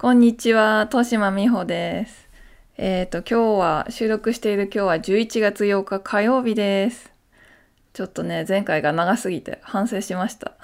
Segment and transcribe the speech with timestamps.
[0.00, 2.30] こんにちは、豊島美穂です。
[2.78, 7.12] えっ、と、今日は、収録している今日は11月8日火曜日です。
[7.92, 10.54] ちょっとね、前回が長すぎて反省しました。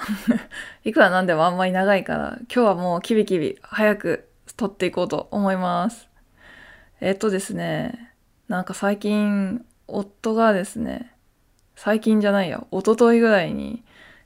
[0.84, 6.08] いくらなんでもあんまり長いから、今日はもうキビキビ早く撮っていこうと思います。
[7.02, 8.14] えっ、とですね、
[8.48, 11.12] なんか最近、夫がですね、
[11.74, 13.84] 最近じゃないや、一昨日ぐらいに、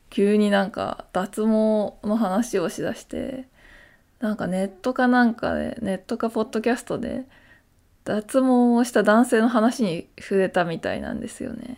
[0.09, 3.50] 急になんか脱毛の話をしだして、
[4.21, 7.27] なんかネットかなんかで、ネットかポッドキャストで、
[8.05, 11.77] 脱毛をした男性の話に触れたみたいなんですよね。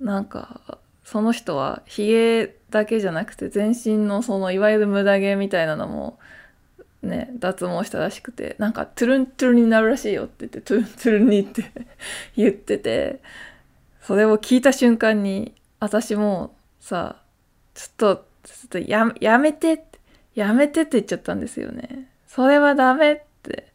[0.00, 6.18] なんか、その人はヒゲだけじゃなくて全身のそのいわゆる無駄毛みたいなのも
[7.02, 11.70] ね、脱毛したらしくて、なんかトゥルントゥルンになるらしいよって言って、トゥルントゥルンにって
[12.36, 13.20] 言ってて、
[14.00, 17.16] それを聞いた瞬間に、私もさ、
[17.74, 19.91] ちょっと、ちょっとややめてって、
[20.34, 22.08] やめてって言っちゃったんですよね。
[22.26, 23.72] それはダメって。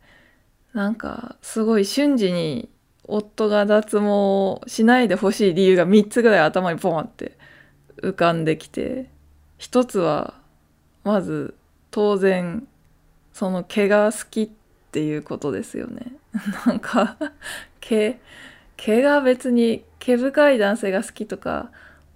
[0.74, 2.70] なんか、すごい瞬時に
[3.08, 7.38] 夫が脱毛をしないでほしい理由が3つぐらい頭にポンって
[8.02, 9.10] 浮かんできて、
[9.58, 10.36] 一つは、
[11.04, 11.56] まず、
[11.90, 12.68] 当然、
[13.34, 14.50] その毛が好きっ
[14.92, 16.14] ていうことですよね。
[16.66, 17.18] なんか、
[17.80, 18.20] 毛、
[18.76, 21.72] 毛が別に毛深い男性が好きとか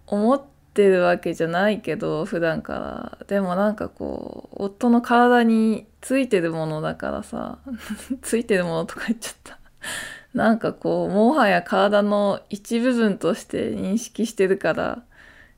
[0.05, 0.41] 思っ
[0.73, 2.73] てるわけじゃないけど、普段か
[3.19, 3.25] ら。
[3.27, 7.59] でもなんかこう、夫の体についてるものだからさ、
[8.21, 9.59] ついてるものとか言っちゃった。
[10.33, 15.03] なんかこう、もはや体の一部分として認識してるから、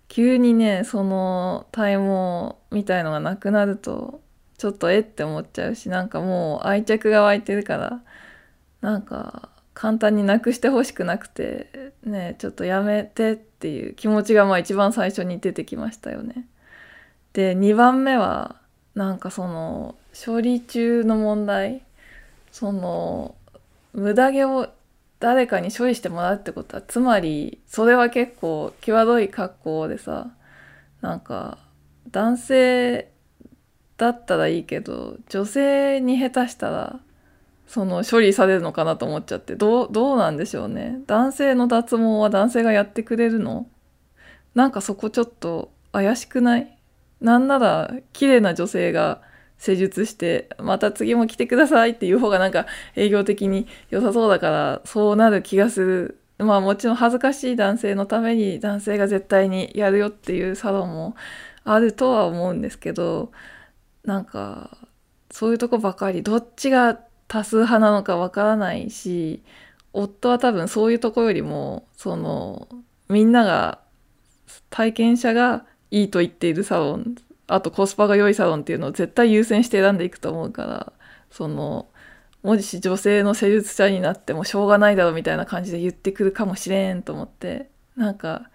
[0.07, 4.21] 急にね、その体毛みたいのがなくなると、
[4.57, 8.01] ちょっとえって思っちゃうし、なんかもう愛着が湧いてるから、
[8.81, 9.49] なんか
[9.83, 16.47] 簡単になくしてほしくなくて、ね、ちょっとやめてっていう気持ちがまあ一番最初に出てきましたよね。
[17.33, 18.55] で、2番目は、
[18.95, 21.81] なんかその、処理中の問題、
[22.53, 23.35] その、
[23.91, 24.69] 無駄毛を
[25.19, 30.31] 誰かに処理してもらうってことは、つまり、それは結構際どい格好でさ、
[31.01, 31.57] なんか、
[32.09, 33.11] 男性
[33.97, 37.01] だったらいいけど、女性に下手したら、
[37.67, 40.99] その処理されるのかなと思っちゃって、どう、どうなんでしょうね。
[41.07, 43.67] 男性の脱毛は男性がやってくれるの？
[44.53, 46.77] なんかそこちょっと怪しくない？
[47.21, 49.21] なんなら、綺麗な女性が
[49.57, 56.19] 施術して、また次も来てくださいっていう方がなんか営業的に良さそうだから、そうなる気がする。
[56.37, 61.15] まあもちろん恥ずかしい男性のために男性が絶対にやるよっていうサロンも
[61.63, 63.31] あるとは思うんですけど、
[64.03, 64.77] なんか、
[65.31, 66.99] そういうとこばかり、どっちが
[67.33, 69.41] 多数派なのかわからないし、
[69.91, 72.67] 夫は多分そういうとこよりも、その、
[73.09, 73.79] みんなが、
[74.69, 77.15] 体験者がいいと言っているサロン、
[77.47, 80.93] あとコスパが良いサロンっていうのを絶対優先して選んでいくと思うから、
[81.31, 81.87] その、
[82.43, 88.47] もし女性の施術者になってもしょうがないだろうみたいな感じで言ってくるかもしれんと思って、なんか、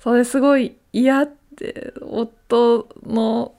[0.00, 3.54] それすごい嫌って、夫の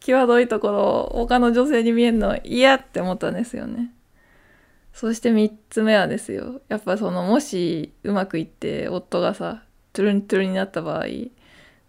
[0.00, 3.92] 際どいところを他の女性に見えるの嫌って思ったんですよね。
[4.92, 6.60] そして3つ目はですよ。
[6.68, 9.62] やっぱそのもしうまくいって夫がさ、
[9.92, 11.06] トゥルントゥルンになった場合、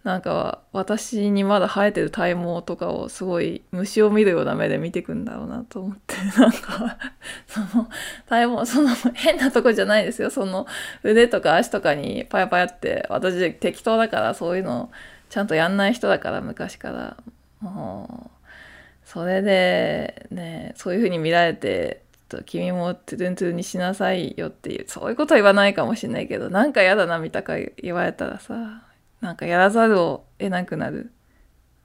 [0.03, 6.97] なんか私にまだ生えてる体毛とかをすごい虫を見るような目で見てくんだろうなと思って、 なんか、
[7.47, 7.89] その
[8.27, 10.29] 体毛、その変なとこじゃないですよ。
[10.29, 10.67] その
[11.03, 14.91] 腕とか足とかにパヤパヤって、私適当だからそういうの
[15.29, 17.17] ちゃんとやんない人だから昔から。
[19.05, 22.03] それで、ね、そういう風に見られて、
[22.45, 28.83] 君もトゥルントゥルンにしなさいよっていう、そういうことは言わないかもしれないけど、なんか嫌だな、みたい言われたらさ、
[29.21, 31.11] なんかやらざるを得なくなる。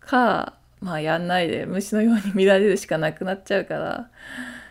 [0.01, 4.11] か、まあやんないで虫のように見られるしかなくなっちゃうから、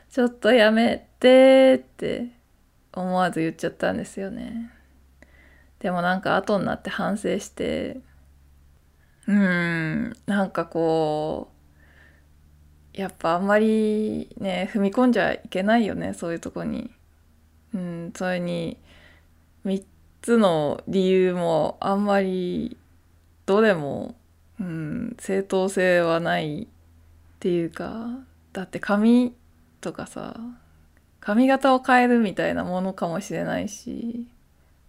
[0.09, 2.27] ちょっとやめてって
[2.93, 4.71] 思わず言っちゃったんですよね。
[5.79, 7.97] でもなんか後になって反省して、
[9.27, 11.51] うん、なんかこ
[12.95, 16.89] う、やっぱあんまりね、踏み込んじゃいけないよね、そういうとこに。
[17.73, 18.77] うん、それに、
[19.65, 19.83] 3
[20.21, 22.77] つの理由もあんまり、
[23.45, 24.15] どれも、
[24.59, 26.67] うん、正当性はないっ
[27.39, 28.07] ていうか、
[28.53, 29.35] だって髪
[29.81, 30.39] とかさ、
[31.19, 34.27] 髪型を変えるみたいなものかもしれないし、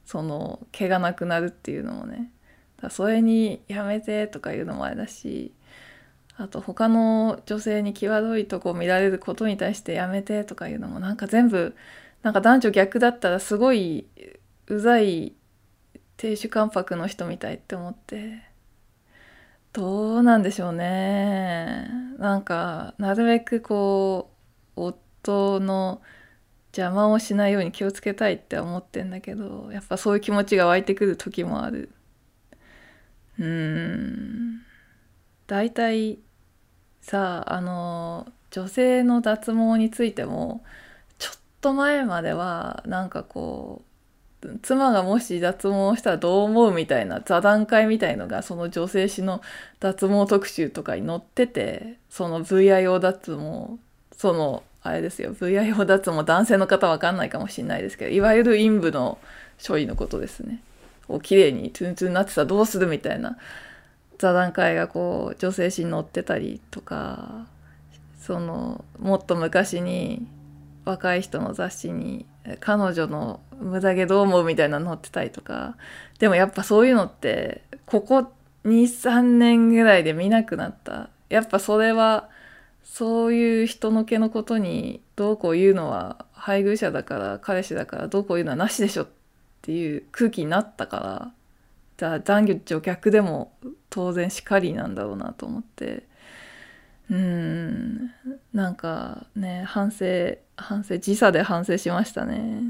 [0.06, 2.30] その毛がなくなるっていうのもね。
[2.80, 5.52] だそれにやめてとか言うのもあれだし、
[6.36, 11.74] あと他の女性に際どいとこを見られることに対してやめてとか言うのもなんか全部、
[12.22, 14.06] なんか男女逆だったらすごい
[14.68, 15.34] うざい
[16.16, 18.42] 亭主関白の人みたいって思って、
[19.72, 21.88] どうなんでしょうね。
[22.18, 24.30] なんかなるべくこ
[24.76, 26.00] う夫の
[26.72, 31.90] 邪魔をしないように気をつけたいって思ってんだけどやっぱそういう気持ちが湧いてくる時もある。
[33.38, 34.62] うーん。
[35.46, 36.18] 大体
[37.00, 40.62] さあの女性の脱毛についても
[41.18, 43.82] ちょっと前まではなんかこ
[44.42, 49.40] う妻がもし脱毛したらどう思うみたいな座談会みたいのがその女性誌の
[49.80, 53.78] 脱毛特集とかに載っててその VIO 脱毛
[54.16, 59.18] そのあれですよ VIO 脱毛男性の方わかんないかもしれないですけどいわゆる陰部の
[59.66, 60.62] 処理のことですね。
[61.08, 63.36] を綺麗にトゥントゥンになってたらどうするみたいな。
[64.18, 67.46] 座談会がこう女性誌に載ってたりとか
[68.18, 70.26] そのもっと昔に
[70.84, 72.26] 若い人の雑誌に
[72.60, 75.76] 彼女の無駄毛どう思うみたいなの載ってたりとか。
[76.18, 78.32] でもやっぱそういうのってここ
[78.64, 81.10] 23年ぐらいで見なくなった。
[81.28, 82.28] やっぱそれは
[82.82, 89.17] そういう人の毛のことにどうこう言うのは配偶者だから彼氏だからどうこう言うのはなしでしょって
[89.58, 91.32] っていう空気になったから
[91.96, 93.52] じゃあ男女逆でも
[93.90, 96.06] 当然しかりなんだろうなと思って。
[97.10, 98.10] うん
[98.52, 102.62] なんかね反省反省時差で反省しましたね。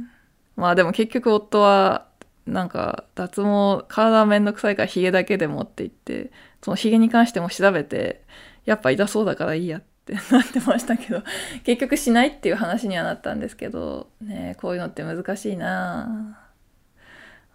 [0.56, 2.06] まあでも結局夫は
[2.46, 6.32] なんか脱毛体めんどくさいからヒゲだけでもって言って
[6.62, 8.22] そのヒゲに関しても調べて
[8.64, 11.22] やっぱ痛そうだからいいやって なってましたけど
[11.64, 16.38] 結局しないっていう話にはなったんですけどねこういうのって難しいな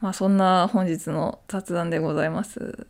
[0.03, 2.87] まあそんな本日の雑談でございます。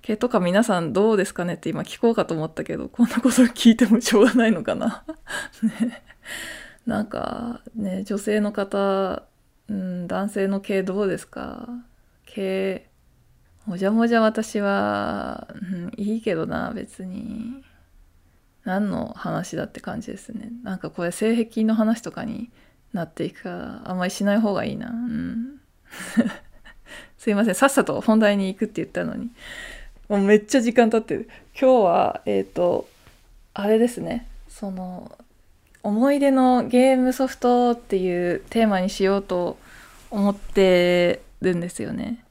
[0.00, 1.54] 毛とか皆さんどうですかね？
[1.54, 5.04] って今聞こうかと思ったけどこんなこと聞いてもしょうがないのかな？
[5.62, 6.02] ね。
[6.86, 9.22] なんかね女性の方、
[9.68, 11.68] うん、男性の毛どうですか？
[12.26, 12.84] 毛
[13.66, 17.62] もじゃもじゃ私は、うん、いいけどな別に。
[18.64, 20.50] 何の話だって感じですね。
[20.64, 22.50] なんかこれ性癖の話とかに
[22.92, 24.90] なっていくからあんまりしない方がいいな。
[24.90, 25.61] うん。
[27.18, 29.30] すいませんさっさと本題に行くって言ったのに。
[30.08, 31.28] もうめっちゃ時間経ってる。
[31.58, 32.88] 今日はえっ、ー、と
[33.54, 34.26] あれですね。
[34.48, 35.10] その
[35.82, 39.56] 思い出のゲームソフトっていうテーマにしようと
[40.10, 42.24] 思ってるんですよね。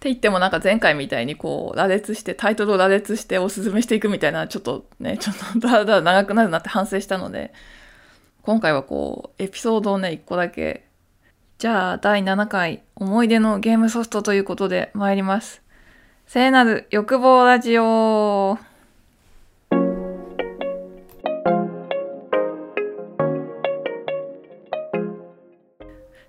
[0.00, 7.52] て言ってもなんか前回みたいにこう羅列してタイトルを羅列しておすすめしていくみたいなちょっとねちょっとだらだら長くなるなって反省したので
[8.42, 10.84] 今回はこうエピソードをね1個だけ
[11.60, 15.60] じゃあ第7回思い出のゲームソフトということで参ります。
[16.26, 18.66] 聖なる欲望ラジオっ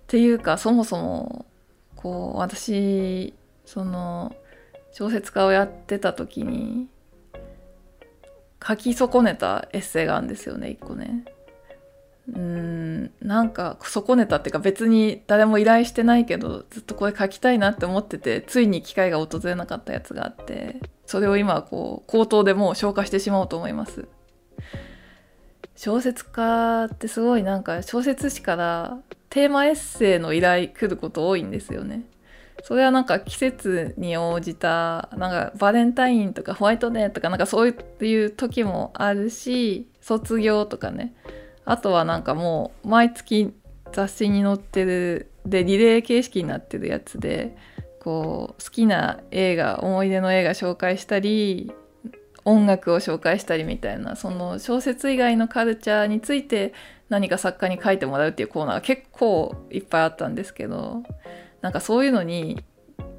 [0.08, 1.46] ていうかそもそも
[1.96, 4.36] こう私その
[4.92, 6.90] 小説家をやってた時に
[8.62, 11.24] 書き損ねたエッセイがあるんですよね一個ね。
[12.30, 24.08] うんなんか損ねたっていうか別に誰も依頼してないけどずっとこれ書きたいなって思っててついに機会が訪れなかったやつがあってそれを今こう口頭でもう消化してしまおうと思います。
[25.76, 32.04] 小説家ってすごいなんか小説誌からテーマエッセイの依頼来ること多いんですよね。
[32.64, 41.16] それはなんか季節に応じたなんかバレンタインとかホワイトデーとかなんかそういう時もあるし卒業とかね。
[41.66, 43.54] あとはなんかもう毎月
[43.92, 47.56] 雑誌に載ってるでリレー形式になってるやつで
[48.00, 51.72] こう好きな映画思い出の映画紹介したり
[52.46, 56.74] 音楽を紹介したりみたいなその小説以外のカルチャーについて
[57.10, 61.04] 何か作家に書いてもらうっていうコーナーが結構いっぱいあったんですけど
[61.62, 62.64] なんかそういうのに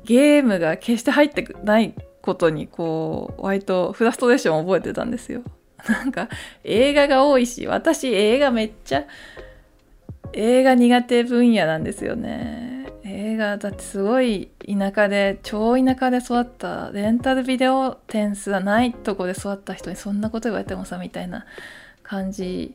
[0.05, 5.43] ゲームが決して入ってないことにこう割とフラストレーションを覚えてたんですよ。
[5.89, 6.29] なんか
[6.65, 9.05] 映画が多いし私映画めっちゃ
[10.33, 12.73] 映画苦手分野なんですよね。
[13.05, 21.45] 映画だってすごい田舎で超田舎で育ったレンタルビデオ点数はないとこで育った人にそんなこと言われてもさみたいな
[22.03, 22.75] 感じ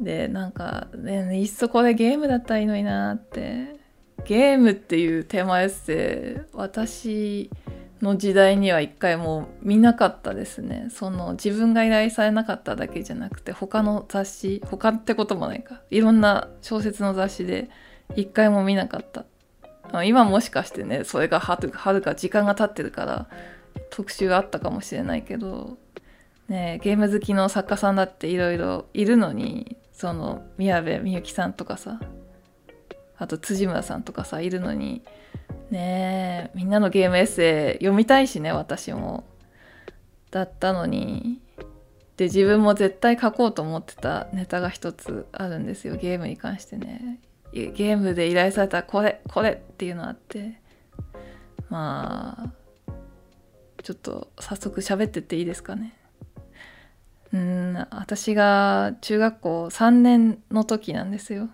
[0.00, 3.76] でなんか、ね、いっそこれゲームだったらいいのになって
[4.24, 7.50] ゲームっていうテーマエッセイ私
[8.00, 10.88] の時代には一回も見なかったですね。
[10.90, 15.82] その自分が依頼されなかっただけじゃなくて他の雑誌他ってこともないか。
[15.90, 17.70] いろんな小説の雑誌で
[18.14, 19.24] 一回も見なかった。
[20.04, 21.70] 今もしかしてねそれがはる
[22.02, 23.26] か時間が経ってるから
[23.90, 25.78] 特集があったかもしれないけど
[26.48, 32.00] ねゲーム好きの作家さんだっていろいろいるのにその宮部みゆきさんとかさ
[33.16, 35.02] あと辻村さんとかさいるのに
[35.70, 39.24] ねえみんなのゲームエッセイ読みたいしね私も。
[40.30, 41.40] だったのに。
[42.16, 47.20] で自分も絶対書こうと思ってたネタが一つあるんですよゲームに関してね。
[47.52, 50.60] ゲームで依頼されたこれこれっていうのあって。
[51.70, 52.52] まあ
[53.82, 55.94] ちょっと早速喋ってっていいですかね。
[57.32, 61.50] うん私が中学校3年の時なんですよ。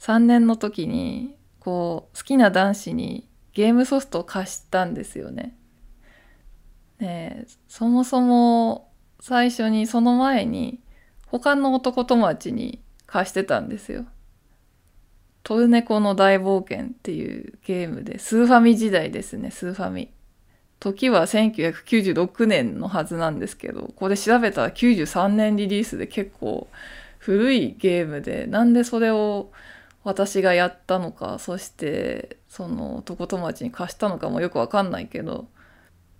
[0.00, 5.56] 3年の時にこう好きな男子にゲームソフトを貸したんですよね。
[6.98, 8.90] ねそもそも
[9.20, 10.80] 最初にその前に
[11.28, 14.06] 他の男友達に貸してたんですよ。
[15.44, 20.10] トルネコの大冒険っていうゲームで、スーファミ時代ですね、スーファミ。
[20.80, 26.66] 時は1996年のはずなんですけど、これ調べたら93年リリースで結構
[27.18, 29.52] 古いゲームで、なんでそれを
[30.04, 35.46] 私がやったのか、そしてその男友達に貸したのかもよくわかんないけど、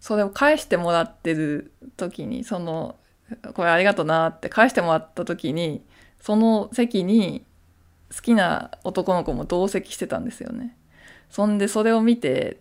[0.01, 2.97] それを返してもらってる時に、その、
[3.55, 5.83] これありがとなって返してもらった時に、
[6.21, 7.45] その席に
[8.15, 10.77] 好きな男の子も同席してたんですよね。
[11.31, 12.59] そんでそれを見て、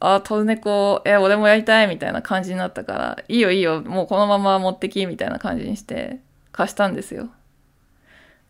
[0.00, 6.20] あ、トルネコ、え、俺もやりたいみたいな感じになったから、いいよいいよ、もうこのまま持ってき、みたいな感じにして
[6.52, 7.28] 貸したんですよ。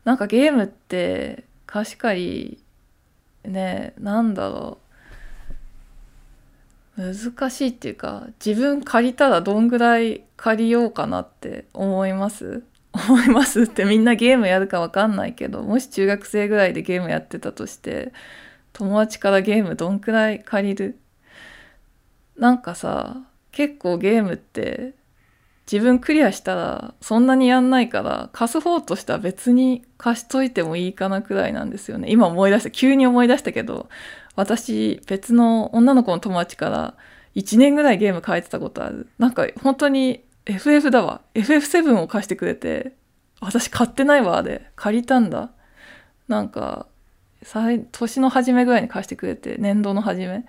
[0.04, 2.58] なんかゲームって貸し借
[3.44, 4.78] り、ね、なんだろ
[6.96, 7.14] う。
[7.14, 12.64] 難しいっていうか、自分借りたらどんぐらい借りようかなって思います？
[12.92, 13.64] 思います？
[13.64, 18.12] ってみんなゲームやるかわかんないけど、もし中学生ぐらいでゲームやってたとして、
[18.72, 20.98] 友達からゲームどんくらい借りる？
[22.38, 23.18] なんかさ、
[23.52, 24.94] 結構ゲームって
[25.70, 32.10] 自分クリアしたらそんなにやんないから貸す方としては別に貸しといてもいいかなくらいなんですよね。
[32.10, 33.88] 今思い出した、急に思い出したけど、
[34.34, 36.94] 私別の女の子の友達から
[37.34, 39.08] 1年ぐらいゲーム変えてたことある。
[39.18, 41.20] なんか本当に FF だわ。
[41.34, 42.94] FF7 を貸してくれて、
[43.40, 44.70] 私買ってないわ、で。
[44.74, 45.50] 借りたんだ。
[46.26, 46.86] なんか、
[47.92, 50.44] 年の初めぐらいに貸してくれて、年度の初め。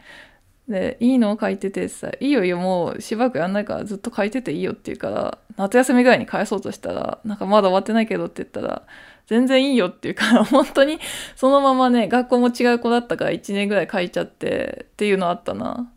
[0.69, 8.83] で、いいのを書いててさ、いいよいいよ、もうしばらくやんないからずっと書いてていいよって言うから、夏休みぐらいに返そうとしたら、なんかまだ終わってないけどって言ったら、
[9.25, 10.99] 全然いいよっていうから、本当に
[11.35, 15.91] そのままね、学校も違う子だったから1年ぐらい書いちゃってっていうのあったな。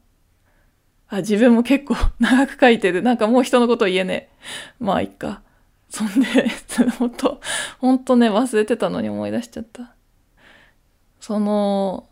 [1.09, 3.02] あ、自分も結構 長く書いてる。
[3.02, 4.29] なんかもう人のこと言えねえ。
[4.81, 5.43] まあ、いっか。
[5.91, 6.49] そんで、
[6.99, 7.43] ほんと、
[7.79, 9.95] ほんとね、忘れてたのに思い出しちゃった。
[11.21, 12.09] その、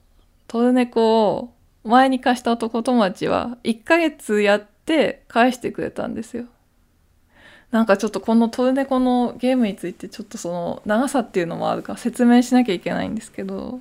[0.47, 6.47] トルネコを前に貸した男友達は1ヶ月やって返してくれたんですよ。
[7.71, 13.81] なんかちょっとこのトルネコのゲームについてちょっとその長さっていうのもあるから説明しなきゃいけないんですけど、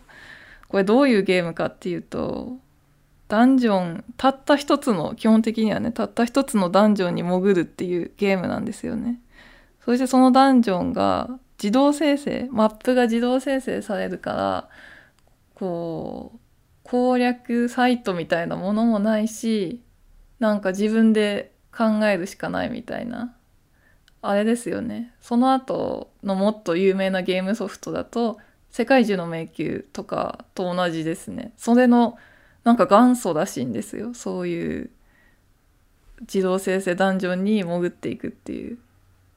[0.67, 2.57] これどういうゲームかっていうと、
[3.27, 9.19] ダンジョン、たった一つの、基本的にはね、たった一つのダンジョンに潜るっていうゲームなんですよね。
[9.83, 14.69] そしてそのダンジョンが自動生成、マップが自動生成されるから、
[15.55, 16.39] こう、
[16.89, 19.81] 攻略サイトみたいなものもないし、
[20.39, 23.35] なんか自分で考えるしかないみたいな。
[24.21, 25.13] あれですよね。
[25.21, 28.37] その後のもっと有名なゲームソフトだと、
[28.69, 31.53] 世界中の迷宮とかと同じですね。
[31.57, 32.17] それの
[32.63, 34.89] なんか元祖らしいんですよそういう
[36.21, 38.77] 自動生成ダンジョンに潜っていくっていう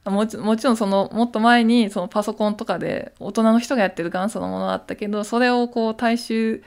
[0.05, 6.61] もちもちろんそのもっと前にそのパソコンとかで大人の人がやってる元祖のものだったけどそれをこう大衆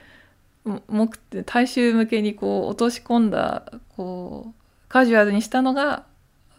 [0.88, 4.54] 目大衆向けにこう落とし込んだこう
[4.88, 6.04] カジュアルにしたのが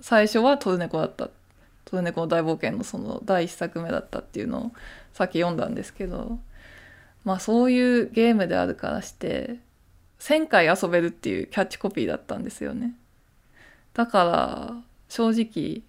[0.01, 1.29] 最初はトルネコだった
[1.85, 4.71] トルネコの大冒険のその第一作目だったっていうのを
[5.13, 6.39] さっき読んだんですけど
[7.25, 9.57] まあそういうゲームであるからして
[10.19, 12.93] 1000回遊べるっていうキャッチコピーだったんですよね。
[13.93, 14.75] だから
[15.09, 15.81] 正直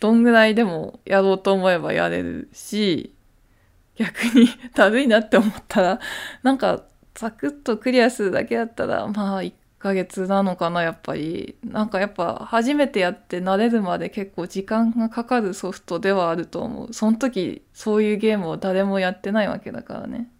[0.00, 3.14] どんぐらいでもやろうと思えばやれるし
[3.96, 6.00] 逆に だるいなって思ったら
[6.42, 6.84] なんか
[7.18, 11.56] サクッとクリアするだけだったらまあ1ヶ月なのかなやっぱり。
[11.64, 16.92] なんかやっぱ初めてやって慣れるまで結構時間がかかるソフトではあると思う。
[16.92, 20.30] その時そういうゲームを誰もやってないわけだからね。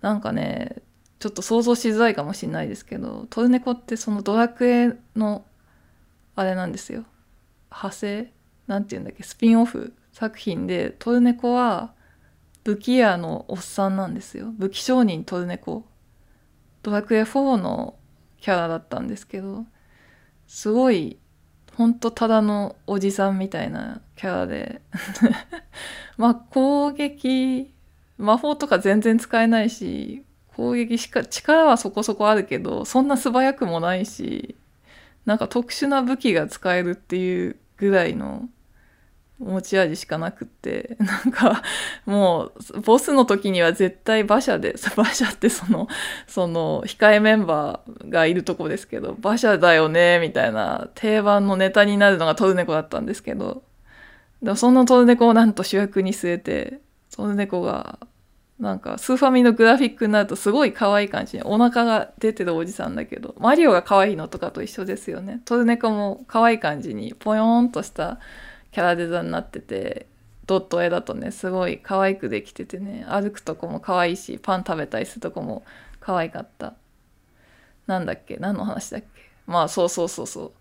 [0.00, 0.82] なんかね
[1.20, 5.44] ちょっと想像しづらいかもしれないですけどトルネコってそのドラクエの
[6.34, 7.04] あれなんですよ。
[7.70, 8.32] 派生？
[8.66, 9.22] なんて言うんだっけ？
[9.22, 9.92] スピンオフ？
[10.12, 11.92] 作品でトルネコは
[12.64, 14.52] 武器屋のおっさんなんですよ。
[14.58, 15.84] 武器商人トルネコ。
[16.84, 17.96] ドラクエ4の
[18.40, 19.64] キャラだったんですけど
[20.46, 21.18] すごい
[21.76, 24.80] ほんとただのおじさんみたいなキャラで。
[26.16, 27.72] まあ攻撃
[28.18, 34.54] 魔法とか全然使えないし攻撃しか力はそこそこあるけどそんな素早くもないし
[35.24, 38.48] なんか特殊な武器が使えるっていうぐらいの
[39.38, 41.62] 持ち味しかなくって なんか
[42.06, 45.88] もうボスの時には絶対馬車で 馬車ってその
[46.26, 53.62] その控えメンバーがいるとこですけど馬車だよねみたいな定番のネタになるのがトルネコだったんですけど
[54.42, 56.80] でもそのトルネコをなんと主役に据えて
[57.14, 57.98] トルネコが
[58.60, 65.40] なんかスーファミのグラフィックになるとすごい可愛い感じにお腹が出てるおじさんだけどマリオが可愛いのとかと一緒ですよね。
[65.44, 68.20] トルネコも可愛い感じにポヨーンとした
[68.74, 70.08] キャラデザになってて
[70.46, 75.64] ドット絵だとねすごい可愛くできててね歩くとこも可愛いしパン食べたりするとこも
[76.00, 76.74] 可愛かった。
[77.86, 78.36] なんだっけ？
[78.38, 79.06] 何の話だっけ？
[79.46, 80.52] まあそうそうそうそう。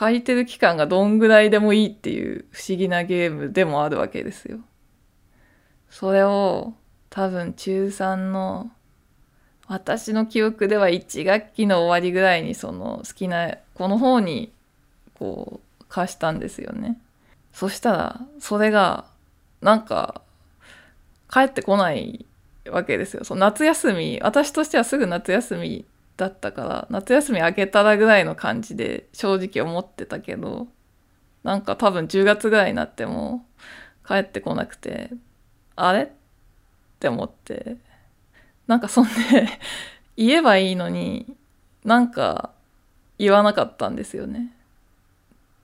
[0.00, 4.60] 書いてる期間がどんぐらいでもいいっていう不思議なゲームでもあるわけですよ。
[5.90, 6.72] それを
[7.10, 8.70] 多分中3の
[9.68, 14.52] 私の記憶では1学期の終わりぐらいにその好きなこの方に
[15.18, 16.98] こう貸したんですよね。
[17.56, 19.06] そしたら、それが、
[19.62, 20.20] なんか、
[21.32, 22.26] 帰ってこない
[22.66, 23.24] わけですよ。
[23.24, 25.86] その夏休み、私としてはすぐ夏休み
[26.18, 30.68] だったから、夏休み明けたらぐらいの感じで正直思ってたけど、
[31.44, 33.46] なんか多分10月ぐらいになっても
[34.06, 35.08] 帰ってこなくて、
[35.76, 36.02] あれ？
[36.02, 36.08] っ
[37.00, 37.78] て思って、
[38.66, 39.12] なんかそんで
[40.18, 41.34] 言えばいいのに、
[41.86, 42.50] なんか
[43.18, 44.52] 言わなかったんですよね。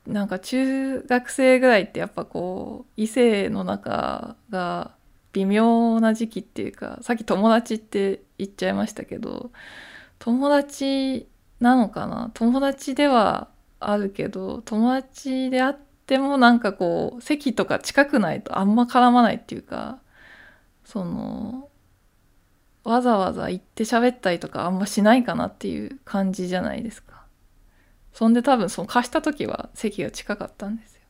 [0.06, 4.92] なんか中学生ぐらいってやっぱこう異性の中が
[5.32, 9.52] 微妙な時期っていうかさっき友達って言っちゃいましたけど
[10.18, 11.28] 友達
[11.61, 12.30] なのかな？
[12.35, 20.00] 友達ではあるけど友達であってもなんかこう席とか近くないとあんま絡まないっていうか
[20.85, 21.68] その
[22.85, 27.12] わざわざ行って喋ったりとかあんましないかなっていう感じじゃないですか。
[28.12, 31.00] そんで多分その貸した時は席が近かったんですよ。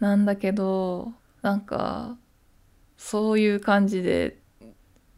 [0.00, 1.12] なんだけど、
[1.42, 2.16] なんか、
[2.96, 4.38] そういう感じで、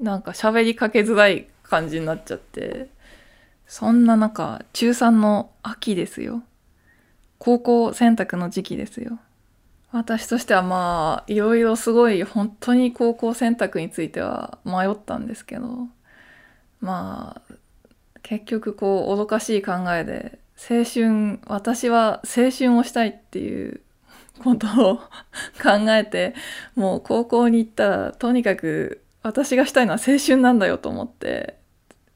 [0.00, 2.88] なんか喋りかけづらい感じになっちゃって、
[3.66, 6.42] そんな中、中3の秋ですよ。
[7.38, 9.18] 高校選択の時期ですよ。
[9.92, 15.88] 私としてはまあ、いろいろすごい本当に高校選択については迷ったんですけど、
[16.80, 17.54] まあ、
[18.22, 23.80] 結局こう、脅かしい考えで青春私は青春をしたいっていう
[24.42, 24.96] ことを
[25.62, 26.34] 考えて
[26.74, 31.58] もう高校に行ったらとにかく私がしたいのは青春なんだよと思って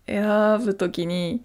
[0.06, 0.24] 選
[0.64, 1.42] ぶ時に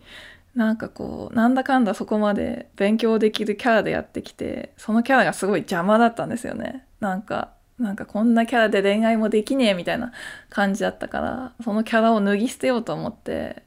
[0.55, 6.85] なんかこうなんだかんだそこまで勉強できるキャラでやってきてそのキャラがすごい邪魔だったんですよね。
[6.99, 10.11] なんかなんかこんなキャラで恋愛もできねえみたいな
[10.49, 13.63] 感じだったからそのキャラを脱ぎ捨てようと思って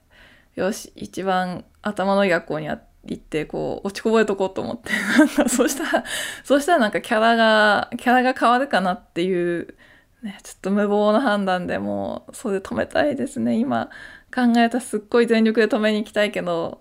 [0.55, 4.90] よし一番頭のいい学校にあって行ってこう落ちこぼれとこうと思って。
[5.19, 6.05] なんかそしたら
[6.45, 9.75] そしたらなんかキャラがキャラが変わるかなっていう、
[10.23, 13.57] ね、ちょっと無謀な判断でもうそれ止めたいですね。
[13.57, 13.90] 今
[14.35, 16.81] 考えたすっごい全力で止めに行きたいけど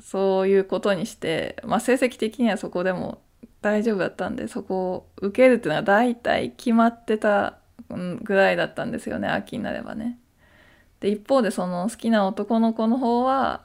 [0.00, 3.22] そういうことにしてまあ成績的にはそこでも
[3.62, 7.58] 大丈夫だったんでそこを受けるっていうのは大体決まってた
[8.22, 9.28] ぐらいだったんですよね。
[9.28, 10.18] 秋になればね。
[11.00, 13.62] で一方でその好きな男の子の方は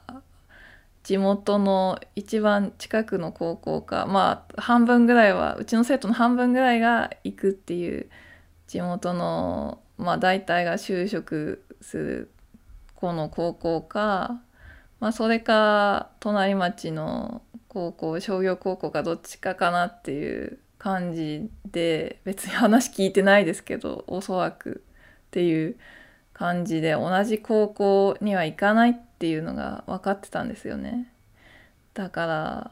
[1.02, 8.08] 地元の一番近くの高校かまあ半分ぐらいはうちの生徒の半分ぐらいが行くっていう
[8.66, 12.30] 地元のまあ大体が就職する
[12.94, 14.40] 子の高校か、
[15.00, 24.84] まあ、それか隣町の高校商業高校かどっちかかなっていう感じで別に話聞いてないですけどおそらく
[25.28, 25.76] っていう
[26.32, 31.12] 感じで同じ高校には行かないっていうのが分かってたんですよね。
[31.94, 32.70] だから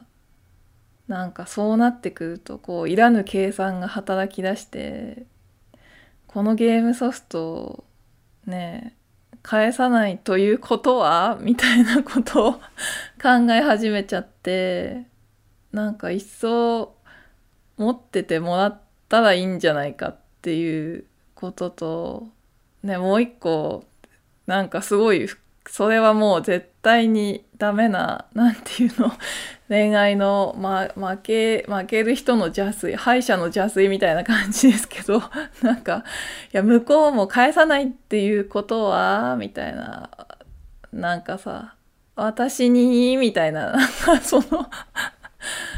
[1.07, 5.25] なんかそうなってくるとこういらぬ計算が働き出して
[6.27, 7.83] このゲームソフト
[8.45, 8.95] ね
[9.43, 12.59] 返さないということはみたいなことを考
[13.51, 15.05] え始めちゃって
[15.71, 16.95] なんか一層
[17.77, 22.27] 持っててもらったらいいんじゃないかっていうことと
[22.83, 23.85] ねもう一個
[24.47, 25.27] なんかすごい
[25.67, 29.11] それはもう絶対にダメな、なんていうの、
[29.69, 35.21] 恋愛の、ま、負け、負ける人の邪推、敗者の邪推みたいな感じですけど、
[35.61, 36.03] なんか、
[36.51, 40.09] いや、向こうも返さないっていうことは、みたいな、
[40.91, 41.75] なんかさ、
[42.15, 44.69] 私に、みたいな、なんかその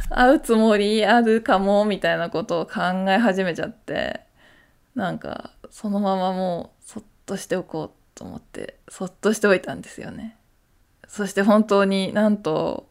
[0.10, 4.22] 会うつもりあるかも、みたいなことを考え始めちゃって、
[4.96, 6.73] なんか、そのままもう、
[7.26, 10.38] としておこうと思ってそっとしておいたんですよね
[11.08, 12.88] そして本当になんと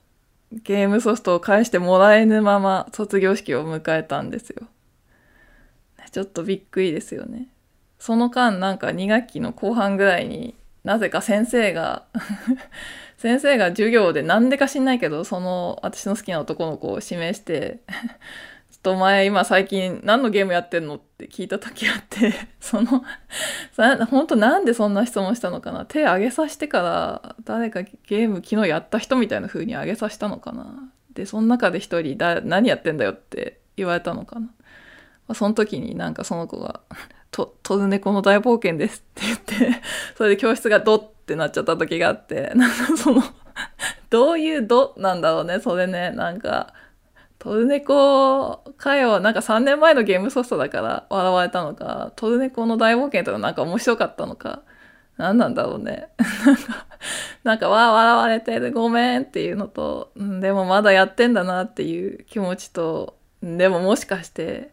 [0.53, 4.67] ゲームソフトを返してもらえぬまま卒業式を迎えたんですよ。
[6.11, 7.49] ちょっとびっくりですよね。
[7.99, 12.05] その間なんか2学期の後半ぐらいになぜか先生が
[13.17, 17.79] 先生が授業でなんでか知んないけどその私の好きな男の子を指名して
[18.83, 23.05] と前今最近何のゲームやってんのって聞いた時あって その
[24.11, 25.85] 本当なんでそんな質問したのかな？
[25.87, 30.91] 手挙げさせてから誰かゲーム昨日やった人みたいな風に挙げさせたのかな？
[31.15, 34.53] でその中で一人だ何やってんだよって言われたのかな、ま
[35.29, 36.81] あ、その時になんかその子が
[37.31, 39.39] と、トルネコの大冒険ですって言っ
[39.73, 39.81] て、
[40.19, 43.23] それで教室がドってなっちゃった時があって、なんかその
[44.11, 46.75] どういうドなんだろうね、それね、なんか、
[47.43, 54.63] トルネコかよ、なんか3年前のゲームソフトだから笑われたのか、トルネコの大冒険とかなんか面白かったのか、
[55.17, 56.07] 何なんだろうね。
[57.43, 64.71] なんか、わあ、笑われてる、ごめんっていうのと、でもまだやってんだなっていう気持ちと、でももしかして、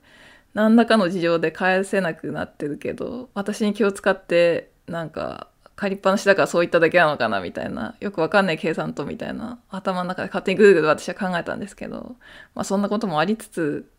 [0.54, 5.48] 何らかの事情で返せなくなってるけど私に気を使ってなんか
[5.80, 12.18] 借りっぱなしだからそういっただけなのかなみたいなよくわかんない計算とみたいな頭の中で勝手にぐるぐる私は考えたんですけど、
[12.54, 13.90] まあ、そんなこともありつつ、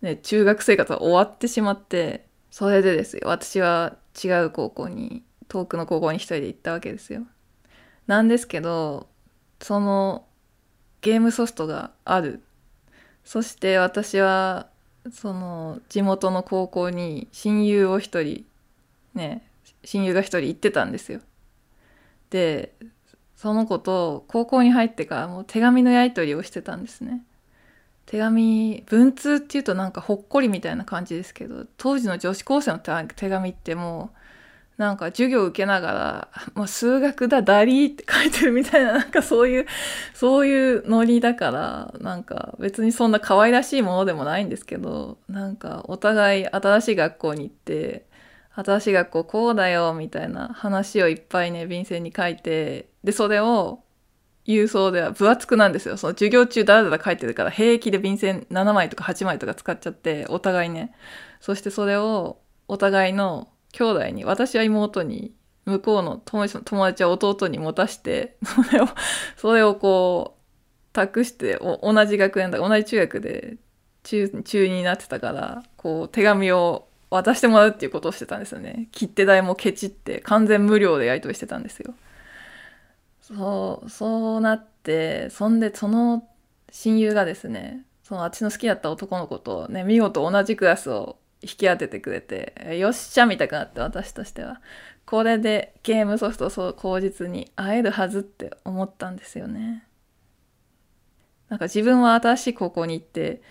[0.00, 7.26] ね、中学生活は終わってしまってそれでですよ私は違う高校に遠くの高校に一人で行ったわけですよ。
[8.06, 9.08] なんですけど
[9.60, 10.26] その
[11.00, 12.44] ゲームソフトがある
[13.24, 14.68] そして私は
[15.12, 18.44] その地元の高校に親友を一人
[19.14, 19.42] ね
[19.84, 21.20] 親友が一人行ってたんですよ。
[22.30, 22.74] で
[23.36, 27.22] その子と高校に入ってからもう手紙のやり取りをしてたんですね。
[28.06, 34.18] 手紙文通っていうとなんかほっこりみたいな感じですけど当時の女子高生の手紙ってもう
[34.76, 39.66] なんか授業受けながら、もう数学だ、ダリーって書いてるみたいな、なんかそういう、
[40.14, 48.06] そういうノリだから、なんか別にそんな可愛らしいものでもないんですけど、なんかお互い新しい学校に行って、
[48.56, 53.82] 新しい学校こうだよ、みたいな話をいっぱいね、便箋に書いて、で、それを
[54.46, 55.96] 郵送では分厚くなんですよ。
[55.96, 60.94] その授業中だらだら書いてるから、平気で便箋7枚とか8枚とか使っちゃって、お互いね。
[61.40, 62.38] そしてそれを
[62.68, 68.88] お互いの兄弟に、私は妹に、向こうの友達は弟に持たして、それを、
[69.36, 73.56] それをこう、託して同じ学園だ、同じ中学で
[74.04, 78.88] 中、中になってたから、こう、手紙を渡してもらうっていうことをしてたんですよね。
[78.92, 81.94] 切手代もケチって、完全無料でやり取りしてたんですよ。
[83.20, 86.28] そう、そうなって、そんで、その
[86.70, 94.60] 親友がですね、そのあっちの好きだった男の子とね、見事同じクラスを引き当ててくれて、よっしゃみたくなって私としては。
[95.06, 99.86] これでゲームソフトそう口実に会えるはずって思ったんですよね。
[101.48, 103.42] なんか自分は新しい高校に行って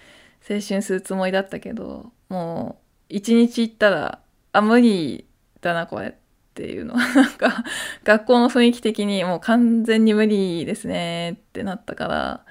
[0.50, 2.83] 青春するつもりだったけど、もう
[3.15, 4.19] 一日行ったら、
[4.54, 5.28] あ、無理
[5.62, 6.13] だなこれっ
[6.56, 6.95] ていうの。
[6.95, 7.63] は、 なんか
[8.04, 12.45] 学校の雰囲気的にもう完全に無理ですねってなったから、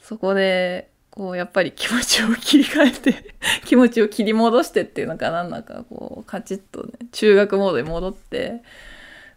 [0.00, 8.64] そこでこうやっぱり気持ちを切り替えて 気持ちを切り戻してっていうのかなんだかこうカチッとね中学モードに戻って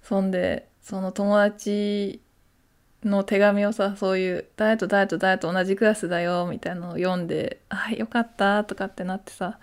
[0.02, 2.20] そんでその友達
[3.04, 9.60] の手紙をさそういう誰と誰と誰と同じクラスだよみたいなのを読んで「あよかった」とかってなってさ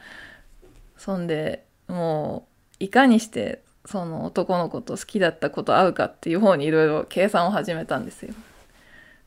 [0.96, 2.46] そんでも
[2.80, 8.34] ういかにしてその男の子と好きだった子と会うかっていう方にいろいろ計算を始めたんですよ。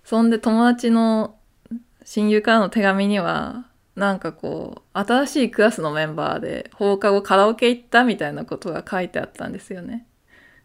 [0.03, 1.35] そんで友達の
[2.05, 10.07] 親友からの手紙には、なんかこう、新しいクラスのメンバーで放課後カラオケ行ったみたいなことが書いてあったんですよね。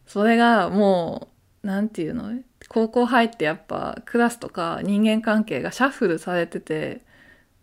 [0.06, 1.28] それがも
[1.64, 2.30] う、なんていうの？
[2.68, 7.00] 高校入ってやっぱクラスとか人間関係がシャッフルされてて、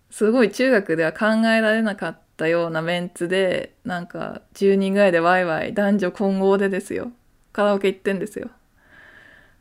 [0.09, 7.11] すごい中学では考えられなかったたようなメンツで、なんか10人ぐらいでワイワイ男女混合でですよ。
[7.51, 8.49] カラオケ行ってんですよ。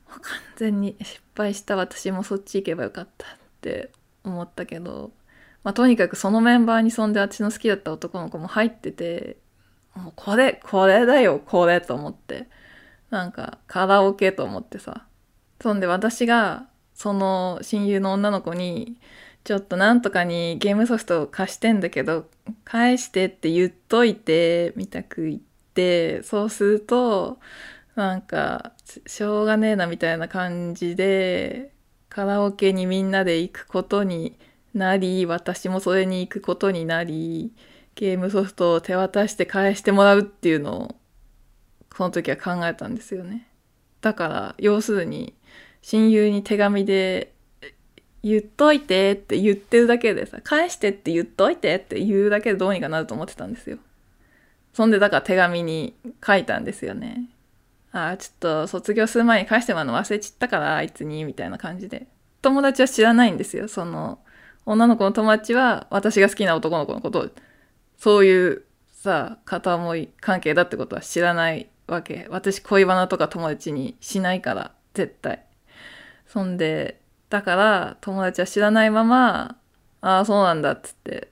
[0.09, 0.21] 完
[0.57, 3.91] 全に失敗した私もそっち行けばよかったって
[4.25, 5.11] 思ったけど、
[5.65, 9.37] まあ、とにかくそのメンバーにそんであっちの好きだった男の子も入ってて
[9.95, 12.49] もうこれこれだよこれと思って
[13.11, 15.07] なんかカラオケと思ってさ
[15.61, 18.99] そんで私がその親友の女の子に
[19.49, 22.27] ちょっとなんとかにゲームソフト貸してんだけど
[22.67, 25.41] 返してって言っといてみたく言っ
[25.73, 27.39] てそうすると
[27.95, 28.75] なんか
[29.07, 31.73] しょうがねえなみたいな感じで
[32.11, 34.37] カラオケにみんなで行くことに
[34.75, 37.51] なり私もそれに行くことになり
[37.95, 40.97] ゲームソフトを手渡して返してもらうっていうのを
[41.97, 43.49] その時は考えたんですよね。
[44.03, 45.33] だから要するに
[45.81, 47.33] 親友に手紙で
[48.23, 53.79] 言っといてって言ってるだけでさ、返してって言っといてって言うだけでどうにかなると思ってたんですよ。
[54.73, 57.29] そんでだから手紙に書いたんですよね。
[57.93, 62.07] ああ、ちょっと卒業する前に返してもらうの忘れちったから、あいつに、みたいな感じで。
[62.43, 63.69] 友達は知らないんですよ。
[63.69, 64.21] その、
[64.67, 67.29] 女の子の友達は私が好きな男の子のことを、
[67.97, 72.27] そういうさ、片思い関係だってことは知らないわけ。
[72.31, 75.45] 私恋バナとか友達にしないから、絶対。
[76.27, 76.98] そんで、
[77.31, 79.57] だから友達は知らないまま、
[80.01, 81.29] ああ、そうなんだっつって、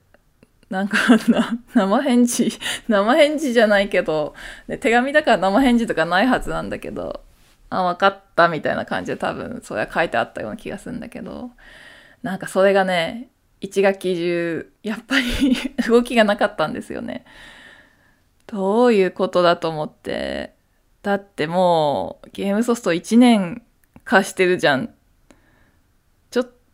[0.69, 0.97] なんか
[1.73, 2.51] 生返事、
[2.87, 4.35] 生返事じゃないけど、
[4.67, 7.23] ね、手紙だから生返事とかないはずなんだけど、
[7.69, 11.51] あ、分かったみたいな感じで多分それは書いてあったような気がするんだけど、
[12.21, 13.29] なんかそれがね、
[13.61, 15.55] 1学期中、やっぱり
[15.87, 17.25] 動きがなかったんですよね。
[18.45, 20.55] どういうことだと思って。
[21.03, 23.61] だってもうゲームソフト1年
[24.03, 24.93] 貸してるじゃん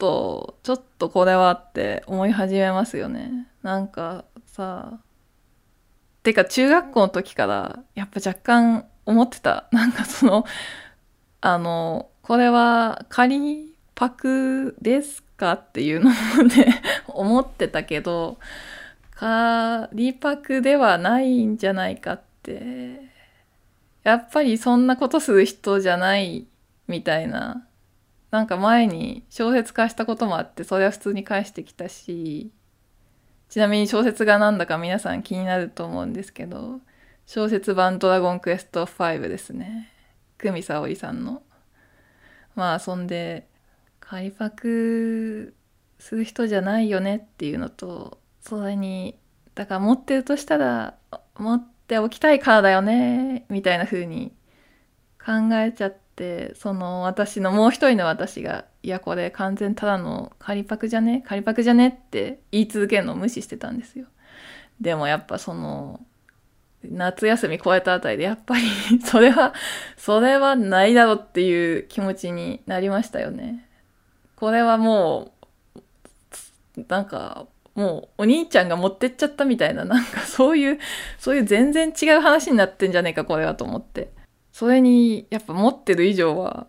[0.03, 3.47] と、ちょっとこれはって思い始めますよね。
[3.61, 4.99] なんかさ、
[6.23, 9.69] てか中学校の時からやっぱ若干思ってた。
[9.71, 10.45] なんかその、
[11.39, 16.11] あの、これは仮パクですかっていうの
[16.49, 16.67] で
[17.07, 18.39] 思ってたけど、
[19.11, 23.09] 仮パクではないんじゃないかって、
[24.03, 26.45] やっぱりそんなことする人じゃない
[26.89, 27.65] みたいな
[28.33, 32.49] なんか前に小説化したこともあってそれは普通に返してきたし
[33.47, 36.79] ちなみに小説がなんだか皆さん気になると思うんですけど
[37.27, 39.91] 小説版「ドラゴンクエスト5」ですね。
[40.39, 41.43] 久美沙織さんの。
[42.55, 43.47] まあそんで
[43.99, 45.53] 仮パク
[45.99, 49.15] する人じゃないよねっていうのとそれに
[49.53, 50.95] だから持ってるとしたら
[51.37, 54.33] 持っておきたいからだよねみたいな風に
[55.23, 61.23] 考えちゃってってその私のもう一人の私が「いやこれ完全ただの仮パクじゃね？
[61.25, 64.05] 仮パクじゃね?」って言い続けるのを無視してたんですよ。
[64.79, 65.99] でもやっぱその
[66.83, 68.63] 夏休み超えたあたりでやっぱり
[69.03, 69.53] それは
[69.97, 73.67] それはないだろっていう気持ちになりましたよね。
[74.35, 75.31] これはも
[76.77, 80.79] うなんかもうお兄ちゃんが持ってっちゃったみたいななんかそういう
[81.17, 84.11] そういう全然違う話になってんじゃねえかこれはと思って。
[84.53, 86.67] それにやっぱ持ってる以上は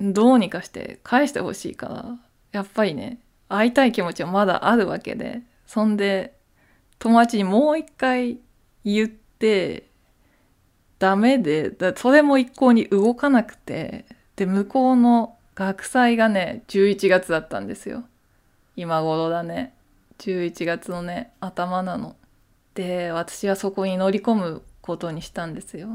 [0.00, 2.18] どうにかして返してほしいから
[2.52, 6.34] やっぱりね会いたい気持ちはまだあるわけでそんで
[6.98, 8.38] 友達にもう一回
[8.84, 9.86] 言って
[10.98, 18.04] ダメでだそれも一向に動かなくてで向こうの学祭がね11月だったんですよ。
[18.74, 19.74] 今頃だね。
[20.18, 22.16] 11月のね頭なの。
[22.74, 25.88] で私はそこに乗り込むことにしたんですよ。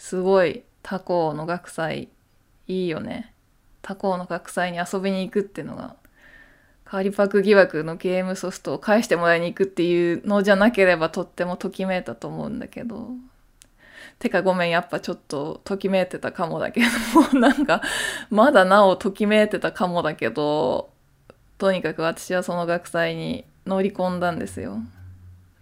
[0.00, 2.08] すごい他校の学祭。
[2.66, 3.34] いいよね。
[3.82, 5.94] 他校の学祭に遊びに行くっていうのが
[6.86, 13.10] カーリパク疑惑のゲームソフトを返してもらいに行くっていうのじゃなければとってもときめいたと思うんだけど。
[14.18, 17.20] てかごめんやっぱちょっとときめいてたかもだけど。
[17.20, 17.82] も なんか
[18.30, 20.88] まだなおときめいてたかもだけど。
[21.58, 24.78] とにかく私はその学祭に乗り込んだんですよ。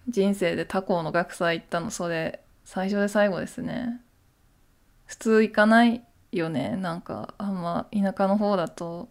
[0.09, 4.01] 人生で他校の学祭行ったのそれ最初で最後ですね。
[5.09, 6.77] 普通行かないよね。
[6.77, 9.09] なんかあんま田舎の方だと、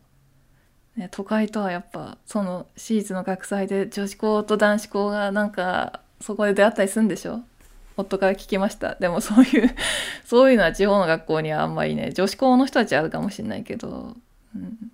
[0.95, 7.41] ね、都会とはやっぱその私立の学祭で女子校と男子校がなんかそこで出会ったりするんでしょ？
[7.97, 8.93] 夫から聞きました。
[8.95, 9.75] でもそういう
[10.23, 14.15] そういうのは地方の学校にはあんまりね女子校の人たちあるかもしれないけど、
[14.55, 14.91] うん、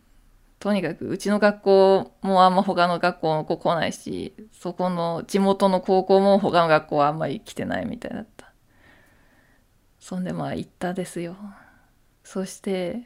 [0.61, 8.32] とにかくうちの学校もあんま他の学校の子来ないしそこの地元の高校も他の学校はあんまり来てないみたいだった
[10.03, 11.37] そんでまあ行ったですよ。
[12.25, 13.03] そして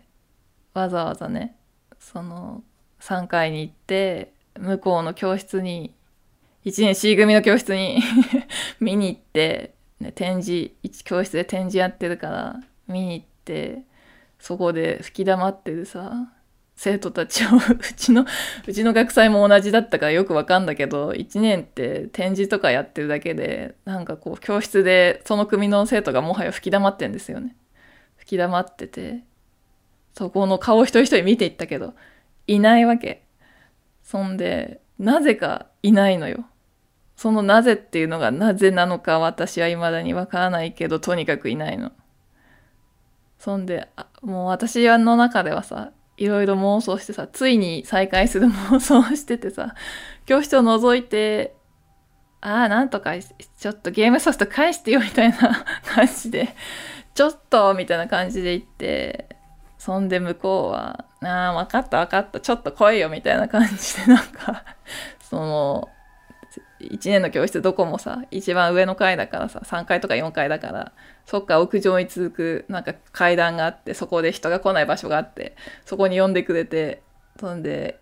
[0.73, 1.55] わざわざね
[1.99, 2.63] その
[3.01, 5.93] 3階に行って向こうの教室に
[6.65, 8.01] 1年 C 組の教室に
[8.81, 10.71] 見に行って、ね、展示
[11.03, 13.83] 教室で展示やってるから見に行って
[14.39, 16.33] そこで吹き溜ってるさ。
[16.77, 17.59] 生徒たちをう
[17.95, 18.23] ちの
[18.67, 27.55] うちの学祭も同じだったからよくわかんだけど1年って展示とかやってるだけでなんかこう教室でその組の生徒がもはや吹き溜まってんですよね。
[28.17, 29.23] 吹き溜まってて
[30.13, 31.95] そこの顔一人一人見ていったけど
[32.45, 33.23] いないわけ。
[34.03, 36.45] そんでなぜかいないのよ。
[37.15, 41.91] そのなぜっていうのがなぜなのか私は未だにわからないけどとにかくいないの。
[43.39, 43.87] そんで
[44.21, 49.75] もう私の中ではさいろいろ妄想してさ、ついに再会する妄想しててさ、
[50.25, 51.55] 教室を覗いて、
[52.41, 55.37] ああ、なんとか、ちょっとゲームソフト返してよみたいな
[55.85, 56.55] 感じで、
[57.13, 59.29] ちょっとみたいな感じで言って、
[59.77, 64.63] そんで向こうは、ああ、わかったわかった、ちょっと来いよみたいな感じでなんか
[65.29, 65.89] その、
[66.79, 70.91] 1年の教室どこもさ、一番上の階だからさ、3階とか4階だから、
[71.25, 77.01] そっか屋上に続くなんか階段があって、そこで人が来ない場所があって、そこに呼んでくれて、
[77.39, 77.99] そんで、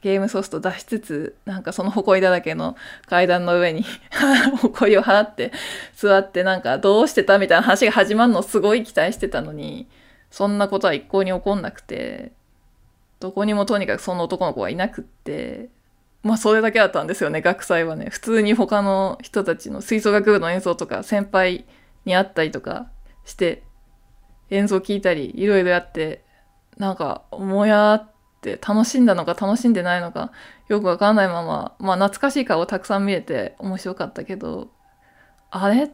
[0.00, 3.84] ゲームソフト出しつつ、なんかその埃だらけの階段の上に
[4.62, 5.52] 埃を払って
[5.94, 9.88] 座ってなんかどうしてたみたいな話が始まるのをすごい期待してたのに、
[10.30, 12.32] そんなことは一向に起こんなくて、
[13.18, 15.70] どこにもとにかくその男の子がいなくって、
[16.28, 18.10] まあそれだけだったんですよね、学祭はね。
[18.10, 21.64] 普通に他の人たちの吹奏楽部の演奏とか先輩
[22.04, 22.90] に会ったりとか
[23.24, 23.62] して、
[24.50, 26.22] 演奏聞いたり、いろいろやって、
[26.76, 28.10] なんか、もやっ
[28.42, 30.30] て楽しんだのか楽しんでないのか
[30.68, 34.68] よくわかんないまま、まあ懐かしい顔をたくさん見れて面白かったけど、
[35.50, 35.90] あれっ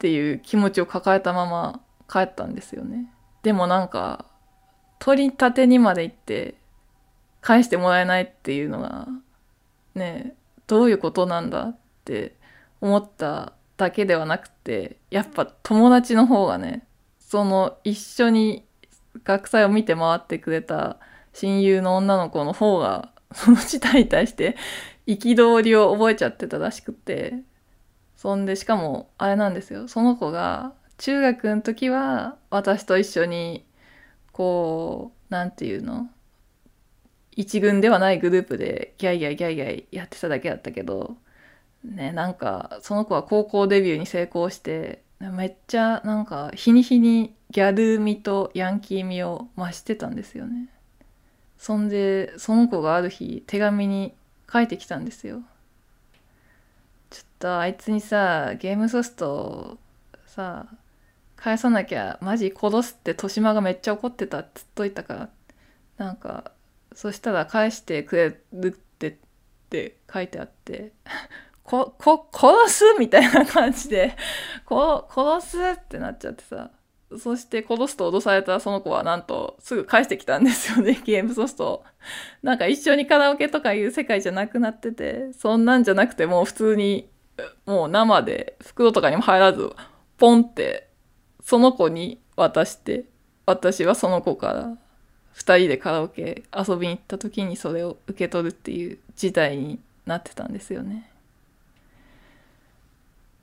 [0.00, 1.80] ていう気持ちを抱えたまま
[2.12, 3.12] 帰ったんですよね。
[3.44, 4.24] でもなんか、
[4.98, 6.56] 取り立てにまで行って
[7.40, 9.06] 返してもらえないっていうのが、
[9.98, 10.34] ね、
[10.66, 12.36] どういうことなんだって
[12.80, 16.86] 思っただけではなくて、やっぱ友達の方がね、
[17.18, 18.64] その一緒に
[19.24, 20.98] 学祭を見て回ってくれた
[21.34, 24.56] 親友の女の子の方が、その事態に対して
[25.06, 27.34] 憤りを覚えちゃってたらしくて、
[28.16, 29.86] そんで、しかも、あれなんですよ。
[29.86, 33.64] その子が、中学の時は、私と一緒に、
[34.32, 36.10] こう、なんていうの？
[37.38, 41.16] 一軍ではないグループでギャイギャイギャイギャイやってただけだったけど、
[41.84, 50.68] ね、なんか、その子は高校デビューに成功して、めっちゃ、なんか、日に日にギャル味とヤンキー味を増してたんですよね。
[51.58, 54.14] そんでその子がある日手紙に
[54.50, 55.42] 書いてきたんですよ
[57.10, 59.78] ちょっとあいつにさゲームソフト
[60.24, 60.66] さ
[61.36, 65.28] 返さなきゃマジ殺すって豊島がめっちゃ怒ってたっつっといたから
[65.98, 66.52] なんか
[66.98, 69.14] そしたら返してくれるってっ
[69.70, 70.90] て書いてあって
[71.62, 74.16] こ、こ、殺すみたいな感じで、
[74.66, 76.72] こ、殺すってなっちゃってさ。
[77.16, 81.84] そして殺すと脅されたその子はなんとすぐ返してきたんですよね、 ゲームソフト。
[82.42, 87.08] なんか一緒にカラオケとかいう世界じゃなくなってて、そんなんじゃなくてもう普通に、
[87.64, 89.70] もう生で袋とかにも入らず、
[90.16, 90.90] ポンって
[91.42, 93.04] その子に渡して、
[93.46, 94.78] 私はその子から
[95.38, 101.08] 二人でカラオケ遊びに行った時にそれを受け取るっていう事態になってたんですよね。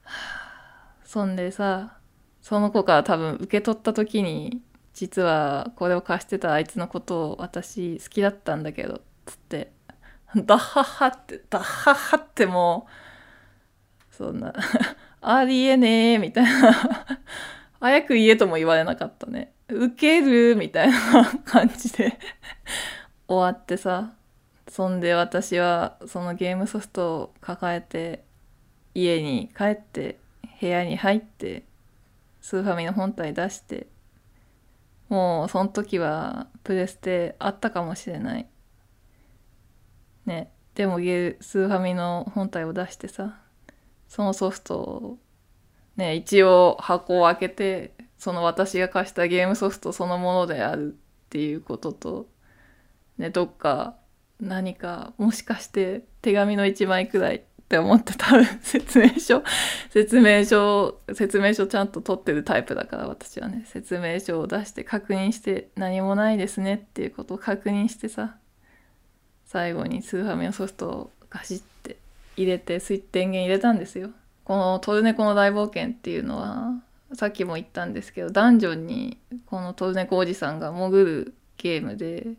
[1.05, 1.97] そんでさ、
[2.41, 4.61] その子から多分受け取った時に
[4.93, 9.71] 実はこれを貸してたあいつのことを私好きだったんだけどっつって
[10.35, 12.87] ダッハッハってダッハッハっても
[14.11, 14.53] うそんな
[15.21, 16.75] ありえねえみたいな
[17.85, 19.53] 早く言えとも言われなかったね。
[19.69, 20.97] 受けるみたいな
[21.45, 22.17] 感じで。
[23.29, 24.15] 終わってさ
[24.67, 28.23] そんで私はそのゲームソフトを抱えて
[28.95, 30.17] 家に帰って
[30.59, 31.63] 部屋に入って
[32.41, 33.85] スーファミの本体出して
[35.07, 38.47] もうその時はプレステあったかもしれない。
[40.25, 40.51] ね。
[40.73, 43.37] でもゲスーファミの本体を出してさ
[44.07, 45.19] そのソフトを
[45.97, 50.97] ね一応箱を開けてその私が貸したゲームソフトそのものであるっ
[51.29, 52.27] ていうことと
[53.17, 53.95] ねどっか
[54.39, 59.43] 何かもしかして手紙の1枚くらいって思って多分 説明書
[59.89, 68.37] 説明書説明書ちゃんと取ってるタイプだから私はね説明書を出して確認して何もないですねっていうことを確認してさ
[69.45, 71.97] 最後にスーファミのソフトをガシッて
[72.35, 74.11] 入れてスイッチ電源入れたんですよ。
[74.45, 76.81] この「トルネコの大冒険」っていうのは
[77.13, 82.35] さっきも言ったんですけどダンジョンにこのトルネコおじさんが潜るゲームで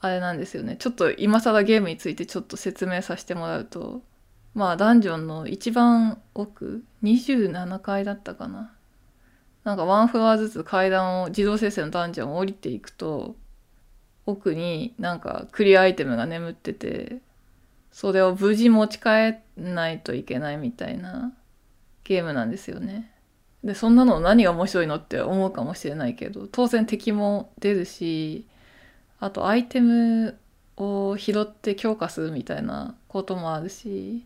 [0.00, 0.76] あれなんですよね。
[0.76, 4.02] ちょっと今更ゲームについてちょっと説明させてもらうと
[4.54, 8.72] まあダンジョンの一番奥27階だったかな。
[9.64, 13.36] なんかワンフロアずつ階段を自動生成のダンジョンを降りていくと
[14.26, 17.20] 奥になんかクリアアイテムが眠ってて
[17.92, 21.32] それを無事持ち帰んないといけないみたいな
[22.04, 23.12] ゲームなんですよね。
[23.62, 28.46] でそんなの何が面白いのって思うかもしれないけど当然敵も出るし
[29.20, 30.36] あとアイテム
[30.76, 34.24] を拾って強化するみたいなこともあるし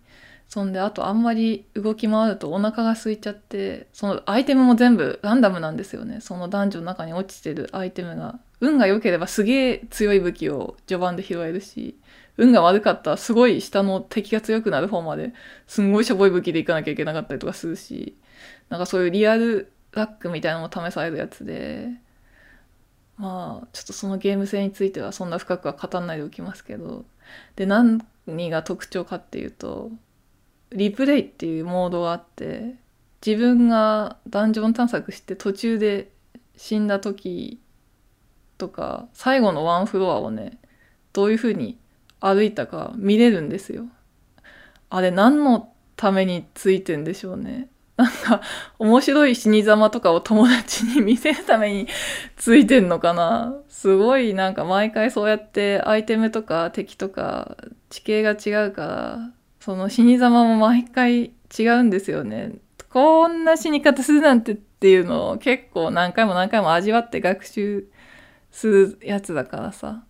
[0.49, 11.99] そんであとあんまり動き回るとお腹が空いちゃってそのアイテムも全部ランダムなんですよねその男女の中に落ちてるアイテムが運が良ければすげえ強い武器を序盤で拾えるし
[12.37, 15.33] 運が悪かったらすごい下の敵が強くなる方まで
[15.67, 18.17] すんごいしょぼい武器で行かなきゃいけなかったりとかするし
[18.69, 21.89] なんかそういうリアルラックみたいなのも試されるやつで
[23.17, 27.05] まあちょっとそのゲーム性についてはそんな深くは語らないでおきますけど
[27.57, 29.91] で何が特徴かっていうと
[30.71, 32.75] リプレイっていうモードがあって
[33.25, 36.11] 自分がダンジョン探索して途中で
[36.57, 37.61] 死んだ時
[38.59, 40.59] とか最後のワンフロアをね
[41.13, 41.79] どういう風に
[42.27, 43.87] 歩いたか見れるんですよ。
[44.91, 47.69] あれ何のためについてんでしょうね。
[47.97, 48.43] なんか
[48.79, 51.89] 面白い死に様とかを友達に見せるために
[52.37, 57.57] ついてんのかなすごいなんか毎回そうやってアイテムとか敵とか
[57.89, 62.57] 地形が違うからその死に様も毎回違うんですよね。
[62.91, 67.89] こんな死に方するなんてっていうのを結構何回も何回も味わって学習
[68.51, 70.05] するやつだからさ。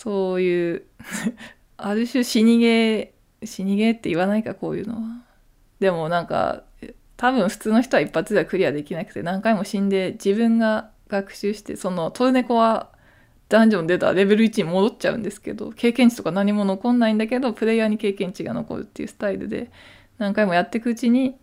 [0.00, 0.82] そういう
[1.76, 5.00] ある種死にゲー、死にゲーって言わないかこういうのは。
[5.78, 6.64] でもなんか
[7.18, 12.88] 多分普通の人は一発ではクリアできなくて何回も死んで自分が学習してそのトルネコは
[13.50, 19.70] ダンジョン出たレベル1に戻っちゃうんですけど経験値とか何も残んないんだけどプレイヤーに経験値が残るっていうスタイルで
[20.16, 21.36] 何回もやっていくうちに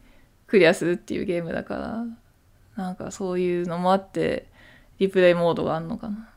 [0.47, 1.75] クリアするっていうゲームだか
[2.75, 4.47] らなんかそういうのもあって
[4.97, 6.29] リプレイモードがあるのかな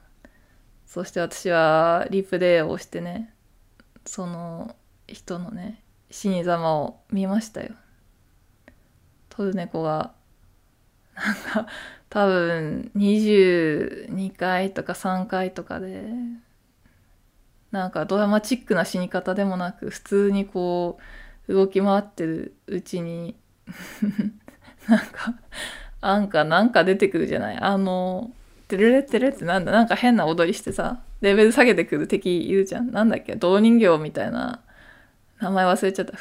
[0.90, 3.32] そして私はリプレイをしてね
[4.04, 4.74] その
[5.06, 7.74] 人のね死に様を見ましたよ。
[9.28, 10.10] トルネコが
[11.14, 11.66] なんか
[12.08, 16.02] 多分22回とか3回とかで
[17.70, 20.98] なんかドラマチックな死に方でもなく普通にこ
[21.46, 23.36] う動き回ってるうちに
[24.88, 25.34] なんか
[26.00, 27.58] なんかなんか出てくるじゃない？
[27.58, 28.32] あの
[28.70, 32.92] テレレテレってなんだなんか変な踊りしてさレベル下げてくる敵いるじゃん。
[32.92, 34.60] なんだっけ銅人形みたいな
[35.40, 36.12] 名前忘れちゃった。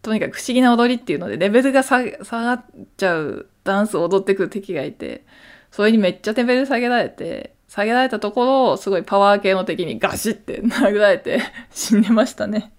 [0.00, 2.64] とにかく不思議な踊りっていうのでレベルが下がっ
[2.96, 5.26] ちゃうダンスを踊ってくる敵がいて
[5.72, 12.72] それにめっちゃレベル下げられて下げられたところをすごいパワー系の敵にガシって殴られて 死んでましたね。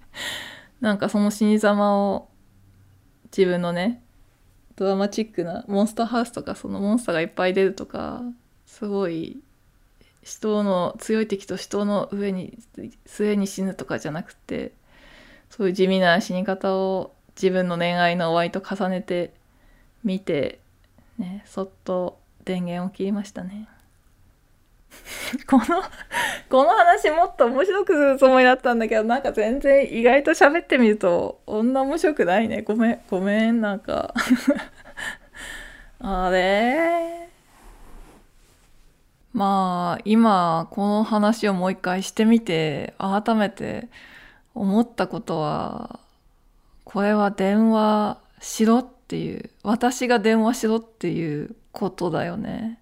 [0.80, 2.30] なんかその死に様を
[3.26, 4.02] 自分のね
[4.78, 8.24] ドラマチックなモンスターハウスとかそのモンスターがいっぱい出るとか
[8.72, 9.42] すごい
[10.24, 12.58] 人の強い敵と人の上に
[13.06, 14.72] 末に死ぬとかじゃなくて
[15.50, 19.34] そういう地味な死に方を自分の恋愛の終わりと重ねて
[20.06, 20.60] 見て、
[21.18, 23.68] ね、そっと電源を切りましたね。
[25.48, 25.64] この、
[26.50, 32.62] この話もっと面白くするつもりだったんだけど、なんか全然意外と喋ってみると、女面白くないね。
[32.62, 34.14] ごめん、ごめん、なんか
[36.00, 37.31] あれ
[39.34, 43.90] まあ、今、この話をもう一回してみて、改めて、
[44.54, 46.00] 思ったことは、
[46.84, 52.80] これは電話しろっていう、私が電話しろっていうことだよね。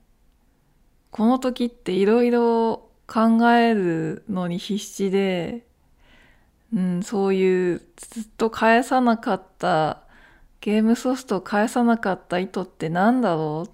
[1.11, 5.65] この時っていろいろ考えるのに必死で、
[6.73, 10.03] うん、そういうずっと返さなかった
[10.61, 13.69] ゲームソフトを返さなかった意図って何だろう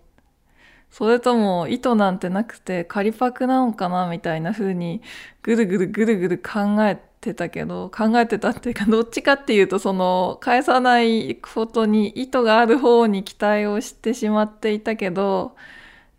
[0.97, 5.01] それとも意図なんてなくて仮パクなのかなみたいな風に
[5.43, 15.57] ぐるぐるぐるぐる考えてたけど、考えてたっていうか、 どっちかっていうと、その、返さないことに意図がある方に期待をしてしまっていたけど、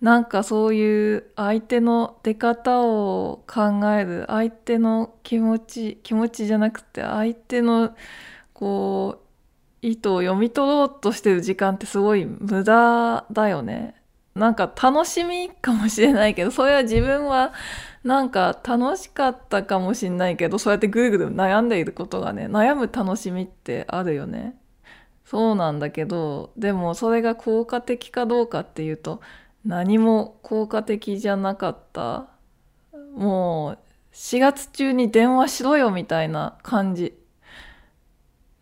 [0.03, 7.95] なんかそういう相手の出方を考える、相手の気持ち、気持ちじゃなくて、相手の、
[8.53, 9.21] こ
[9.83, 13.96] う、意図を読み取ろうとしてる時間ってすごい無駄だよね。
[14.37, 17.53] なんか楽しみかもしれないけど、それは自分は
[18.05, 24.55] なんか楽しかったかもしんないけど、そうやってぐるぐる悩んでいることがね、悩む楽しみってあるよね。
[25.25, 29.23] そうなんだけど、でもそれが効果的かどうかっていうと、
[29.65, 32.29] 何も効果的じゃなかった。
[33.17, 33.79] もう、
[34.13, 37.19] 4月中に電話しろよみたいな感じ。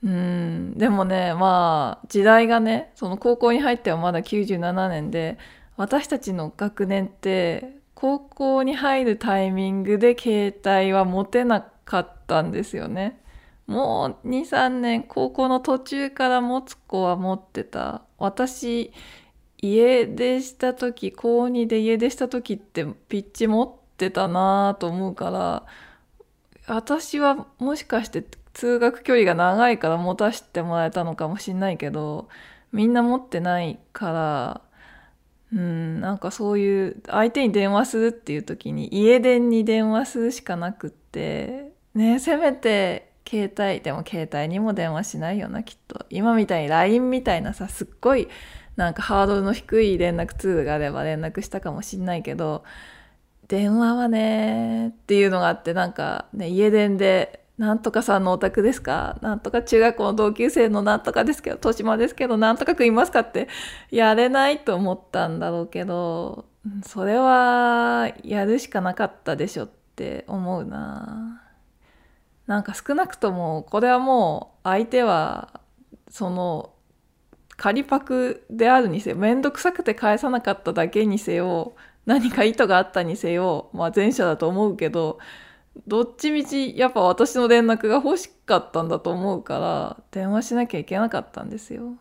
[0.04, 5.38] うん、でもね、まあ、時代がね、その高校に入ってはまだ97年で、
[5.76, 13.20] 私たちの学年って高校に入るタイミングで携帯は持てなかったんですよね。
[13.66, 18.02] もう2、3年、高校の途中から持つ子は持ってた。
[18.18, 18.92] 私、
[19.58, 25.66] 家出した時、高2で家出した時ってピッチ持ってたなぁと思うから、
[26.66, 32.28] 私はもしかして通学距離が長いから持たせてもらえたのかもしんないけど、
[32.72, 34.60] みんな持ってないから、
[35.54, 46.04] うん、なんかそういう相手に電話するっていう時に家電に電話するしかなくってねせめて携帯でも携帯にも電話しないよなきっと。
[46.10, 48.28] 今みたいに LINE みたいなさすっごい
[48.76, 52.64] なんかハードルの低い連絡ツールがあれば連絡したかもしんないけど
[53.46, 59.16] 電話はねっていうのがあってなんかね家電でなんとかさんのお宅ですか？
[59.22, 63.48] なんとか中学校の同級生のなんとかですけど、豊島ですけど、なんとかくんいますかって
[63.90, 66.46] やれないと思ったんだろうけど、
[66.84, 71.42] それはやるしかなかったでしょって思うな。
[72.46, 75.60] なんか少なくともこれはもう相手は
[76.08, 76.72] その
[77.56, 85.20] 仮パクであるにせよ、めんどくさくて返さなかっただけにせよ、何か意図があったにせよ、まあ前者だと思うけど、
[85.86, 91.94] どっちみちやっぱ私の連絡が欲しかったんだと思うから電話しなきゃいけなかったんですよ。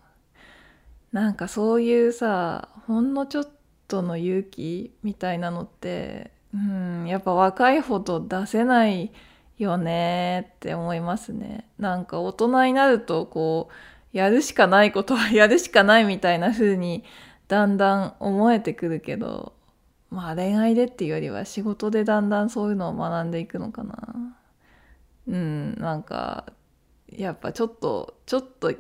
[1.12, 3.50] なんかそういうさほんのちょっ
[3.88, 9.12] との勇気みたいなのってうんやっぱ若いほど出せない
[9.58, 11.68] よねって思いますね。
[11.78, 17.04] なんか大人になるとこうやるしかないことはやるしかないみたいな風に
[17.48, 19.54] だんだん思えてくるけど
[20.14, 24.38] まあ恋愛でっていうよりは仕事でだんだんそういうのを学んでいくのかな。
[25.28, 26.46] うん、なんか、
[27.08, 28.74] やっぱちょっと、ちょっと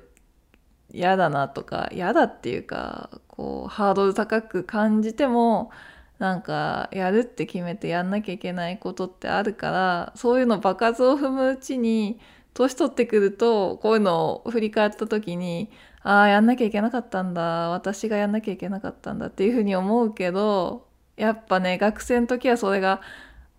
[0.92, 5.72] 嫌だなとか、嫌だっていうか、こう、ハードル高く感じても、
[6.20, 12.20] なんか、やるって決めてやんなきゃいけないことってあるから、そういうの場数を踏むうちに、
[12.54, 15.72] 年取ってくると、こういうのを振り返った時に、
[16.04, 17.70] ああ、やんなきゃいけなかったんだ。
[17.70, 20.88] 私がやんなきゃいけなかったんだっていうふうに思うけど、
[21.18, 23.02] やっぱね、学生の時はそれが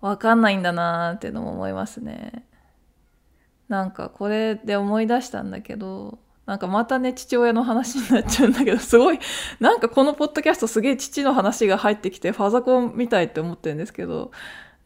[0.01, 2.45] わかんないんだなーっていうのも思いますね。
[3.69, 9.19] なんかこれで思い出したんだけど、なんかまたね、父親の話になっちゃうんだけど、すごい、
[9.61, 14.31] なんかこのポッドキャストすげえ父の話が入ってきて、ファザコンみたいって思ってるんですけど、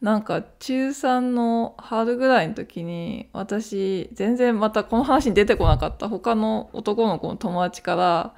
[0.01, 8.33] なんか中3の春ぐらいの時に、私、全然またこの話に出てこなかった他の男の子の友達から、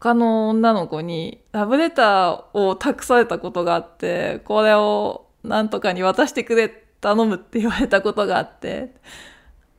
[0.00, 6.70] 他の女の子にラブレターを託されたことがあって、これをなんとかに渡してくれ、
[7.00, 8.94] 頼むって言われたことがあって、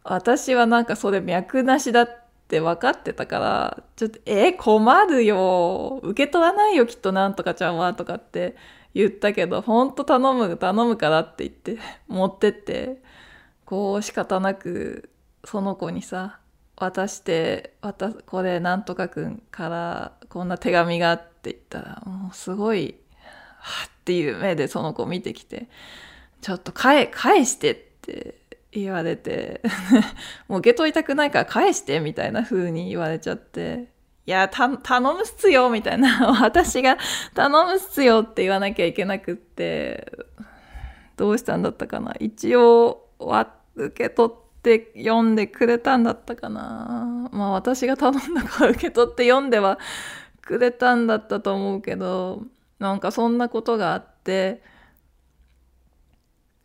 [0.04, 2.08] 私はなんかそれ脈なしだっ
[2.48, 6.00] て分かってたから、ちょっと、え、困るよ。
[6.04, 8.56] 受け取らないよ、きっとなんとかちゃんは、とかって
[8.94, 13.02] 言ったけど、ほんと頼む、頼むからって言って、持ってって、
[13.66, 15.10] こう仕方なく、
[15.46, 16.41] その子にさ、
[16.82, 22.96] 渡して渡これなんとかくんからこんな手紙がって言ったらもうすごい
[23.60, 25.68] はっていう目でその子見てきて
[26.42, 28.40] ちょっと返返してって
[28.72, 29.62] 言われて
[30.48, 33.90] もう受け取りたくないから返してみたいな風に言われちゃって
[34.28, 36.40] いや、頼むっすよみたいな。
[36.44, 36.98] 私が
[37.34, 40.12] 頼むっすよって言わなきゃいけなくって、
[41.18, 42.16] どうしたんだったかな。
[42.20, 43.10] 一応、
[43.76, 47.30] 受け取っって読んでくれたんだったかな。
[47.32, 49.80] まあ私が頼んだから受け取って読んでは
[50.42, 52.44] くれたんだったと思うけど
[52.78, 54.62] なんかそんなことがあって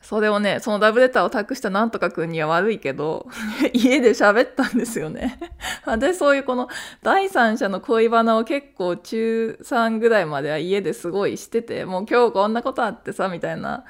[0.02, 3.26] それをねそのダブレターを託したなんとかくんには悪いけど
[3.72, 5.38] 家で喋ったんですよね。
[5.86, 6.68] 私そういうこの
[7.02, 13.84] 第三者の恋バナを結構中3ぐらいまでは家ですごいしててもう今日こんなことあってさみたいな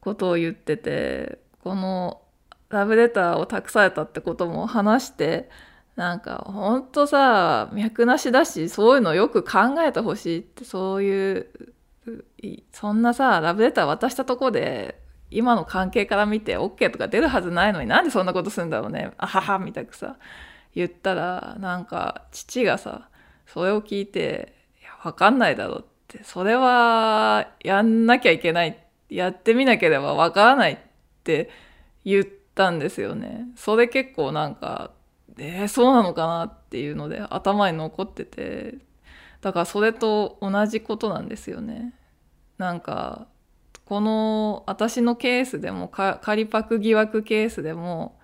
[0.00, 2.22] ことを言っててこの
[2.70, 5.48] ラブレターを託されたってことも話して、
[5.96, 11.46] なんか、ほんとさ、脈なしだし、そういうのよく考えてほしいって、そういう、
[12.72, 15.00] そんなさ、ラブレター渡したとこで、
[15.30, 19.12] 今の関係から見て OK とか出るはずないのになんでそんなことするんだろうね。
[19.18, 20.16] あはは、みたくさ、
[20.74, 23.08] 言ったら、なんか、父がさ、
[23.46, 28.78] それを聞いて、いや、わかんないだろって、それは、やんなきゃいけない。
[29.08, 30.78] やってみなければわからないっ
[31.24, 31.50] て
[32.04, 33.46] 言って、たんですよね。
[33.54, 34.90] それ結構なんか、
[35.38, 38.78] えー、そうなのかなっていうので頭に残ってて、
[39.40, 41.94] だからそれと同じことなんですよね。
[42.58, 43.28] なんか、
[43.84, 48.18] この私のケースでも、仮パク疑惑ケースでも、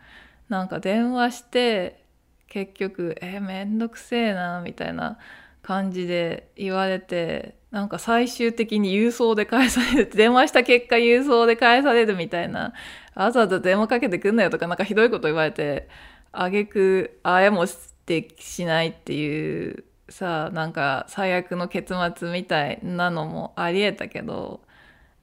[0.49, 2.03] なんか電話して、
[2.49, 5.19] 結局、えー、めんどくせえな、みたいな
[5.63, 12.73] 感じで言われて、なんか最終的に郵送で返される、電話した結果郵送で返されるみたいな
[13.17, 15.89] わざわざ電話かけてくんなよとかなんかひどいこと言われて、
[16.31, 24.61] あげく、あやもしてしないっていうさ、なんか最悪の結末みたいなのもあり得たけど、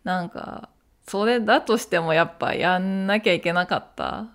[0.04, 0.68] なんか、
[1.08, 4.28] それだとしてもやっぱやんなきゃいけなかった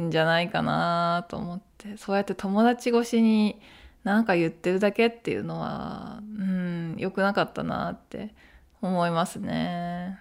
[0.00, 3.60] んじゃないかなと思って、そうやって友達越しに
[4.04, 8.34] なんか言ってるだけっていうのは、うん、良くなかったなって
[8.80, 10.18] 思いますね。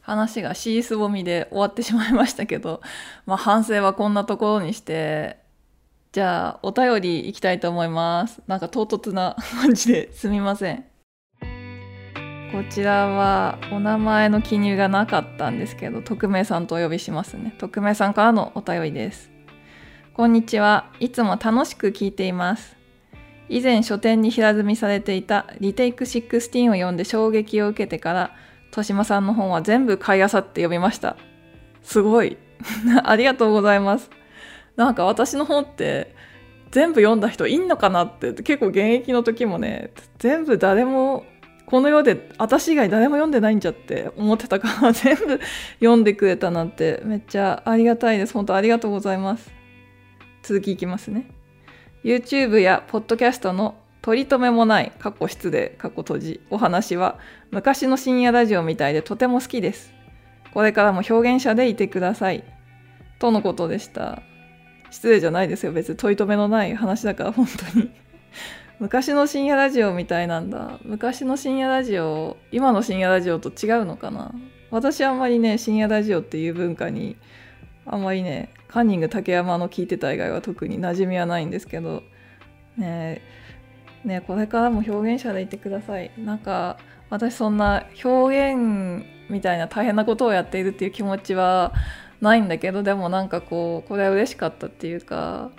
[0.00, 2.80] 話がシースボミで終わってしまいましたけど、
[3.26, 5.36] まあ反省はこんなところにして、
[6.12, 8.40] じゃあお便りいきたいと思います。
[8.46, 10.84] なんか唐突な感じですみません。
[12.52, 17.54] こちらはお名前の記入がなかったんですけど、匿名さんとお呼びしますね。
[17.58, 19.35] 匿名さんからのお便りです。
[20.16, 20.86] こんにちは。
[20.98, 22.74] いつも楽しく聞いています。
[23.50, 28.30] 以前書店に平積みされていたリテイク16を読んで衝撃を受けてから、
[28.68, 31.18] 豊島さんの本は全部買い漁って読みました。
[31.82, 32.38] すごい。
[33.04, 34.08] ありがとうございます。
[34.74, 36.14] なんか私の本って
[36.70, 41.26] 全部読んだ人いんのかなって結構現役の時もね、全部誰も
[41.66, 45.38] この世で私以外誰も読んでないんじゃって思ってたから 全部
[45.78, 48.32] 読んでくれたなんてめっちゃありがたいです。
[48.32, 49.65] 本当ありがとうございます。
[50.46, 51.26] 続きいきますね。
[52.04, 57.18] YouTube やポッドキャストの取り留めもない過去失礼過去閉じお話は
[57.50, 59.92] 昔の深夜ラジオみたいでとても好きです。
[60.54, 62.44] これからも表現者でいてください。
[63.18, 64.22] とのことでした。
[64.92, 65.72] 失礼じゃないですよ。
[65.72, 67.90] 別に問い留めのない話だから本当に
[68.78, 70.78] 昔の深夜ラジオみたいなんだ。
[70.84, 74.32] 昔の深夜ラジオ、今の深夜ラジオと違うのかな
[74.70, 77.16] 私あんまりね、深夜ラジオっていう文化に
[77.84, 82.02] あんまりねカンニング竹山の聞いてた以外は特に馴染みはないんですけど。
[82.76, 83.22] ね
[84.04, 86.10] ねこれからも表現者でいてください。
[86.18, 86.78] なんか
[87.10, 91.72] 私そんな表現みたいな大変なことをやっているっていう気持ちは
[92.20, 95.50] ないんだけどでもなんかこうこれは嬉しかったっていうか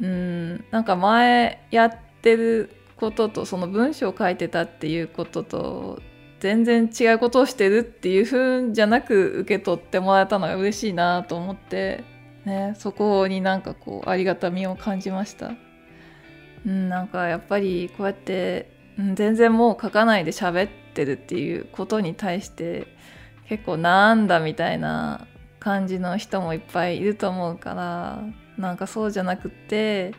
[0.00, 6.02] うんなんか前やってることとその文章を書いてたっていうことと
[6.40, 12.04] 全然違うことをしてるっていう風じゃなく受け取ってもらえたのが嬉しいなと思って、
[12.48, 15.52] ね、そこになんかこうありがたみを感じました。
[16.66, 22.88] うん、なんかやっぱりこうやって、うん、全然もう書かないで喋ってるっていうことに対して
[23.48, 25.26] 結構なんだみたいな
[25.60, 28.22] 感じの人もいっぱいいると思うから
[28.56, 30.14] なんかそうじゃなくって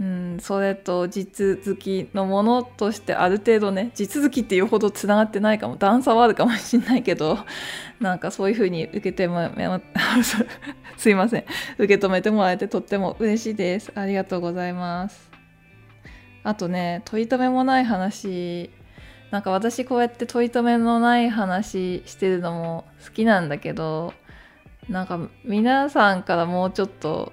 [0.00, 5.76] うん、それと地続きのものとしてある程度ね地続きっていうほどつながってないかも。
[5.76, 7.38] 段差はあるかもしれないけど
[7.98, 9.50] なんかそういうふうに受けても
[10.96, 11.44] すいません。
[11.78, 13.90] 受け止めてもらえてとっても嬉しいです。
[13.96, 15.30] ありがとうございます。
[16.44, 18.70] あとね取り留めもない話。
[19.32, 24.14] なんか私こうやって取り留めのない話してるのも好きなんだけど
[24.88, 27.32] なんか皆さんからもうちょっと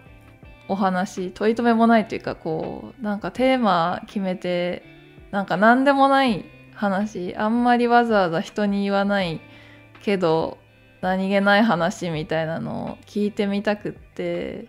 [0.67, 4.83] お話取り留めもないというかこうなんかテーマ決めて
[5.31, 9.41] なんか何でもない話あんまりわざわざ人に言わない
[10.01, 10.57] けど
[11.01, 14.67] 何気ない話みたいなのを聞いてみたくって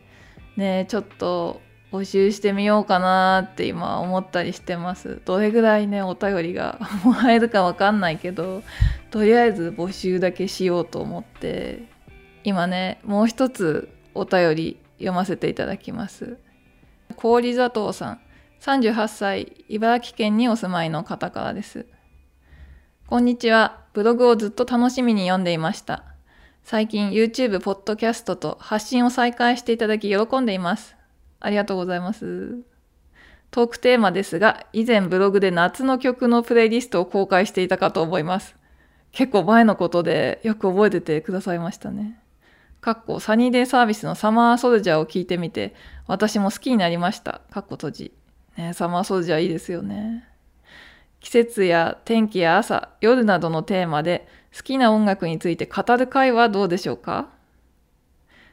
[0.57, 1.61] ねちょっと
[1.92, 5.22] 募集してみようかなって今思ったりしてます。
[5.24, 8.62] どれぐらいねお便りが もらえるかわかんないけど
[9.11, 11.84] とりあえず募集だけしようと思って
[12.44, 16.38] 今ねもう一つお便り読ませていただきます。
[17.16, 18.20] 氷砂糖さん、
[18.61, 21.86] 38歳、茨城県にお住まいの方からです。
[23.07, 23.84] こんにちは。
[23.92, 26.05] ブログをずっと楽しみに読んでいました。
[26.64, 30.97] 最近 YouTube、ポッドキャストと発信を再開していただき喜んでいます。
[31.38, 32.64] ありがとうございます。
[33.53, 38.57] トークテーマですが、以前ブログで夏の曲のプレイリストを公開していたかと思います。
[39.12, 42.20] 結構前のことでよく覚えててくださいましたね。
[42.87, 45.74] かっこサニーデイサービスのサマーソルジャーを聞いてみて、
[46.07, 47.41] 私も好きになりました。
[47.51, 48.12] かっこ閉じ。
[48.57, 50.28] ね、サマーソルジャーいいですよね。
[51.18, 57.30] 季節や天気や朝、夜などのテーマで好きな音楽について語る会はどうでしょうか？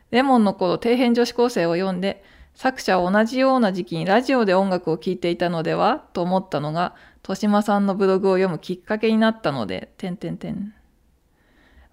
[0.10, 2.24] レモンの頃、底辺女子高生を読んで、
[2.56, 6.06] 作者は同じような時期にラジオで音楽を聴いていたのでは？
[6.14, 10.74] と思ったのが、豊島さんのブログを読むきっかけになったので、てんてんてん。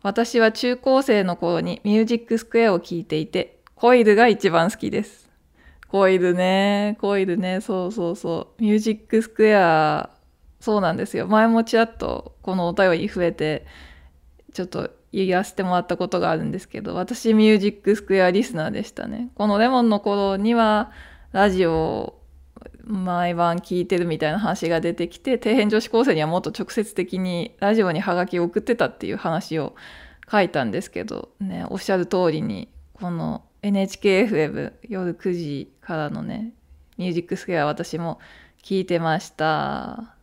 [0.02, 5.28] 私は中高生の頃にミュージックスクエアを聴いていて、コイルが一番好きです。
[5.88, 8.62] コイルね、コイルね、そうそうそう。
[8.62, 10.10] ミュージックスクエア、
[10.60, 11.26] そうなんですよ。
[11.26, 13.66] 前もちらっとこのお便り増えて、
[14.52, 19.30] ちょっと言わせてもらったことがあるんですけど、私ミュージックスクエアリスナーでしたね。
[19.34, 20.92] このレモンの頃には、
[21.32, 22.19] ラジオ
[22.90, 29.74] 毎晩聞いてるみたいな話が出てきて底辺女子高生にはもっと直接的にラジオにハガキを送ってたっていう話を
[30.30, 36.52] 書いたんですけどねおっしゃる通りにこの NHKFM 夜9時からのね
[36.98, 38.18] 「ミュージックスクエア」私も
[38.62, 40.14] 聞いてました。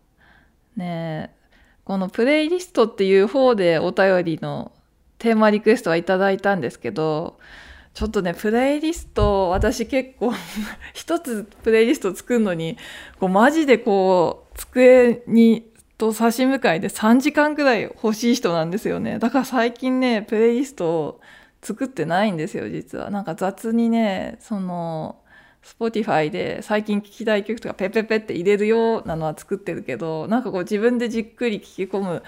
[0.76, 1.34] ね
[1.86, 4.74] このプレイリストっていう方でお便りの
[5.20, 7.39] テーマリクエストはいただいたんですけど
[7.97, 10.31] ちょっとね、プレイリスト、私結構
[10.93, 12.77] 一つプレイリスト作るのに、
[13.19, 19.17] こうマジでこう、机にと差し向かいで3時間くらい欲しい人なんですよね。
[19.17, 21.21] だから最近ね、プレイリストを
[21.63, 23.09] 作ってないんですよ、実は。
[23.09, 25.15] なんか雑にね、その、
[25.63, 32.23] Spotify で最近聴きたい曲とかペペペって入れるようなのは作ってるけど、なんかこう自分でじっくり聴き込む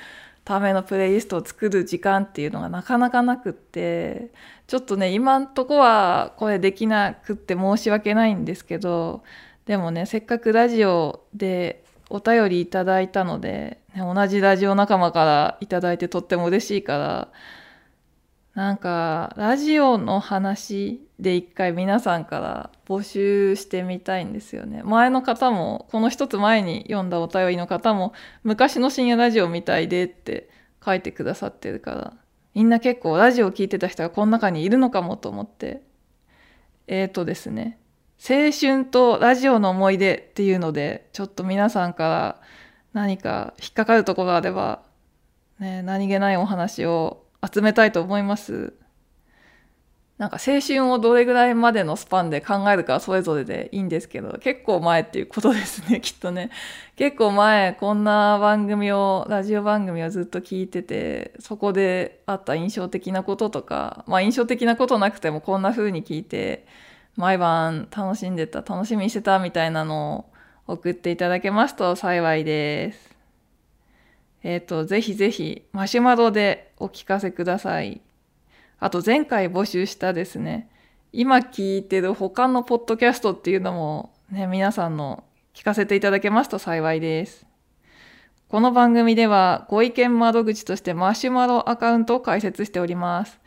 [0.49, 4.31] ためのプレイリストを作る時間っていうのがなかなかなくって、
[4.65, 9.21] ちょっとね、今んとこはこれできなくって申し訳ないんですけど、
[9.67, 17.27] でもね、せっかくラジオでお便りいただいたので、ね、同じラジオ仲間からいただいてとっても嬉しいから、
[18.59, 24.83] なんか、ラジオの話で一回皆さんから募集してみたいんですよね。
[24.83, 28.11] 前の方も、この一つ前に読んだお便りの方も、
[28.43, 30.49] 昔の深夜ラジオみたいでって
[30.85, 32.13] 書いてくださってるから、
[32.53, 35.81] みんな結構ラジオを聴いてた人がこの中にいるのかもと思って、
[36.87, 37.79] えーとですね、
[38.19, 42.41] 青春とラジオの思い出っていうので、ちょっと皆さんから
[42.91, 44.83] 何か引っかかるところがあれば、
[45.59, 48.73] ね、何気ないお話を集めたいと思います。
[50.19, 56.49] なんか青春をどれぐらいまでのスパンで考えるかそれぞれでいいんですけど、結構前っていうことですね、 きっとね。
[56.97, 66.65] 結構前、こんな番組を、ラジオ番組をずっと聞いてて、そこであった印象的なこととか、まあ印象的なことなくてもこんな風に聞いて、
[67.15, 70.25] 毎晩楽しんでた、楽しみにしてたみたいなの
[70.67, 73.08] を送っていただけますと幸いです。
[74.43, 78.01] えっ、ー、と、ぜひぜひマシュマロでお聞かせください。
[78.79, 80.69] あと前回募集したですね、
[81.11, 85.23] 今聞いてる他のポッドキャストっていうのもね、皆さんの
[85.53, 87.45] 聞かせていただけますと幸いです。
[88.47, 93.39] この番組ではご意見窓口としてマシュマロアカウントを開設しております。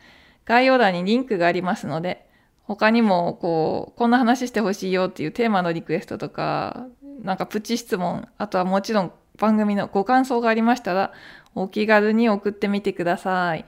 [0.45, 2.27] 概要欄にリンクがありますので、
[2.63, 6.87] 他にもこう、こんな話してほしいよっていうテーマのリクエストとか、
[7.21, 11.11] なんかプチ質問、あとはもちろん番組のご感想がありましたら、
[11.55, 13.65] お気軽に送ってみてください。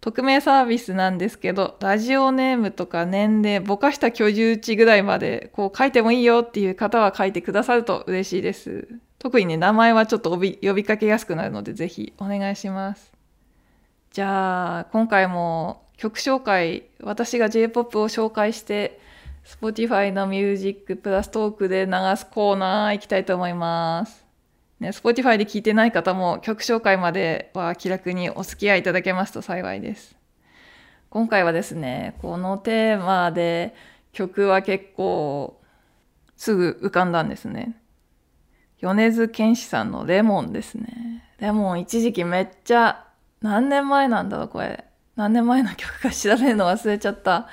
[0.00, 8.88] 匿名サービスなんですけど、ラジオネームとか年齢、ぼかした居住地ぐらいまでこう書いてもいいよっていう方は書いてくださると嬉しいです。
[9.18, 13.12] 特にね、名前はちょっと呼びかけやすくなるので、ぜひお願いします。
[14.12, 19.00] じゃあ、今回も曲紹介、私が J-POP を紹介して、
[19.44, 24.27] Spotify のミュージックプラストークで流すコーナー行きたいと思います。
[24.80, 30.16] ね、Spotify で聞いてない方も曲紹介までは気楽にお付き合いいただけますと幸いです。
[31.10, 33.74] 今回はですね、このテーマで
[34.12, 35.60] 曲は結構
[36.36, 37.76] すぐ浮かんだんですね。
[38.80, 41.24] 米津玄師さんのレモンですね。
[41.38, 43.04] レモン一時期めっちゃ
[43.40, 44.84] 何年前なんだろうこれ。
[45.16, 47.48] 何年前の曲か調べるの忘れちゃった。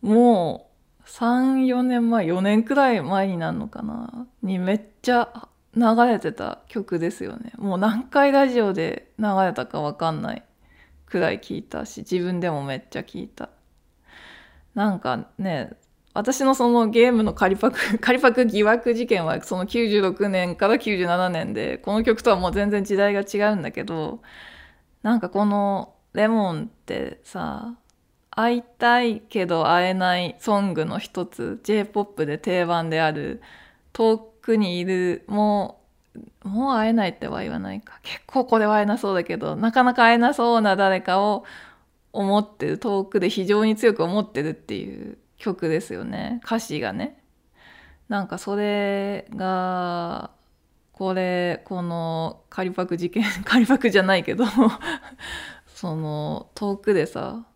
[0.00, 7.52] もう3、4年前、4年くらい前になるのかなにめっちゃ流れてた曲ですよね。
[7.56, 10.42] もう何回ラジオで流れたかわかんない
[11.06, 13.50] くらい聞いたし、自分でもめっちゃ聞いた。
[14.74, 15.70] なんかね、
[16.14, 24.20] 私のそのゲームの仮パク、 仮パク疑惑事件はその96年から97年で、この曲とはもう全然時代が違うんだけど、
[25.02, 27.76] なんかこのレモンってさ、
[28.30, 33.42] 会いたいけど会えないソングの一つ、J-POP で定番である、
[33.92, 35.80] 遠くにいる、も
[36.44, 37.98] う、もう会えないっては言わないか。
[38.02, 41.44] 結構これは会えなそうだけど、なかなか会えなそうな誰かを
[42.12, 46.40] 思ってる、遠くで非常に強く思ってるっていう曲ですよね。
[46.44, 47.22] 歌詞がね。
[48.08, 50.30] なんかそれが、
[50.92, 54.44] これ、この仮パク事件、 仮パクじゃないけど
[55.66, 57.46] その遠くでさ、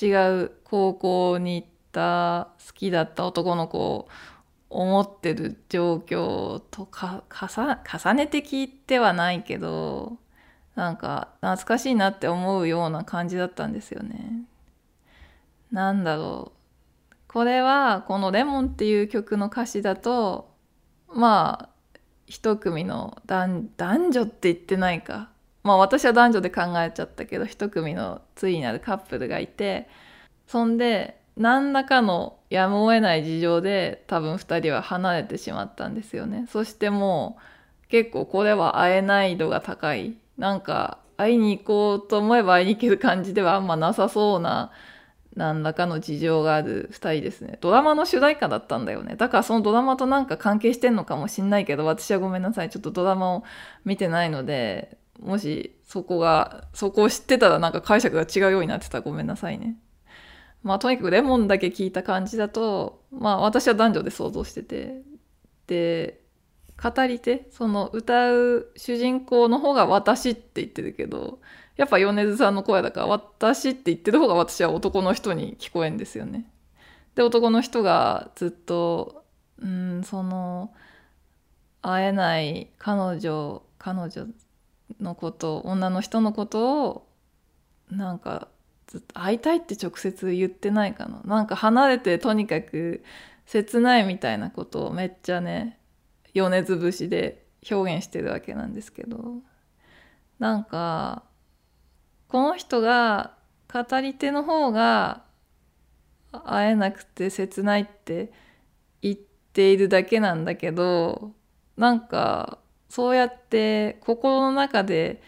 [0.00, 0.06] 違
[0.42, 4.08] う高校に行った好きだった男の子
[4.72, 10.16] 思ってる状況とか重ねて聞いてはないけど
[10.74, 14.46] なんか懐かしいなって思うような感じだったんですよね。
[15.70, 16.52] なんだろ
[17.10, 20.54] うこれはこの「レモン」っていう曲の歌詞だと
[21.08, 25.30] まあ一組の男女って言ってないか
[25.62, 29.88] まあ私は男女で考えちゃったけど一組の対になるカップルがいて
[30.46, 36.46] そんで何らかのやむを得ない事情で多分2人は離れてしまったんですよね。
[36.52, 37.38] そしても
[37.86, 40.14] う結構これは会えない度が高い。
[40.36, 44.70] なんか会いに行こうと思えば会いに行ける感じではあんまなさそうな
[45.34, 47.56] 何らかの事情がある2人ですね。
[47.62, 49.16] ドラマの主題歌だったんだよね。
[49.16, 52.70] だからそのドラマとなんか関係してんのかもしんないけど、私はごめんなさい。
[52.70, 53.44] ちょっとドラマを
[53.86, 59.76] 見てないので、もしそこが、そこを知ってたらなんか解釈が違うようになってたらごめんなさいね。
[60.62, 65.02] まあとにかくレモンだけ聞いた感じだと、まあ私は男女で想像してて、
[65.66, 66.22] で、
[66.82, 71.38] 語り手その歌う主人公の方が私って言ってるけど
[71.76, 76.46] やっぱ米津さんの声だから私って言ってる方が私は男の人に聞こえんですよね。
[77.14, 79.24] で男の人がずっと
[79.60, 80.72] うんその
[81.82, 84.26] 会えない彼女彼女
[85.00, 87.06] のこと女の人のことを
[87.90, 88.48] なんか
[88.98, 91.20] っと会いたいって直接言ってないかな。
[91.24, 93.02] なんか離れてとにかく
[93.46, 95.78] 切ないみたいなことをめっちゃね
[96.34, 99.42] 米津節で表現してるわけなんですけど。
[100.42, 101.22] なんか
[102.26, 103.34] この人が
[103.72, 105.22] 語り手の方が
[106.32, 108.32] 会えなくて切ないって
[109.02, 109.16] 言っ
[109.52, 111.30] ているだけなんだけど
[111.76, 115.22] なんかそうやって心の中で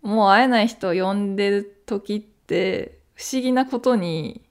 [0.00, 2.29] もう会えない人を呼んでる時って
[3.14, 4.42] 不思議なことに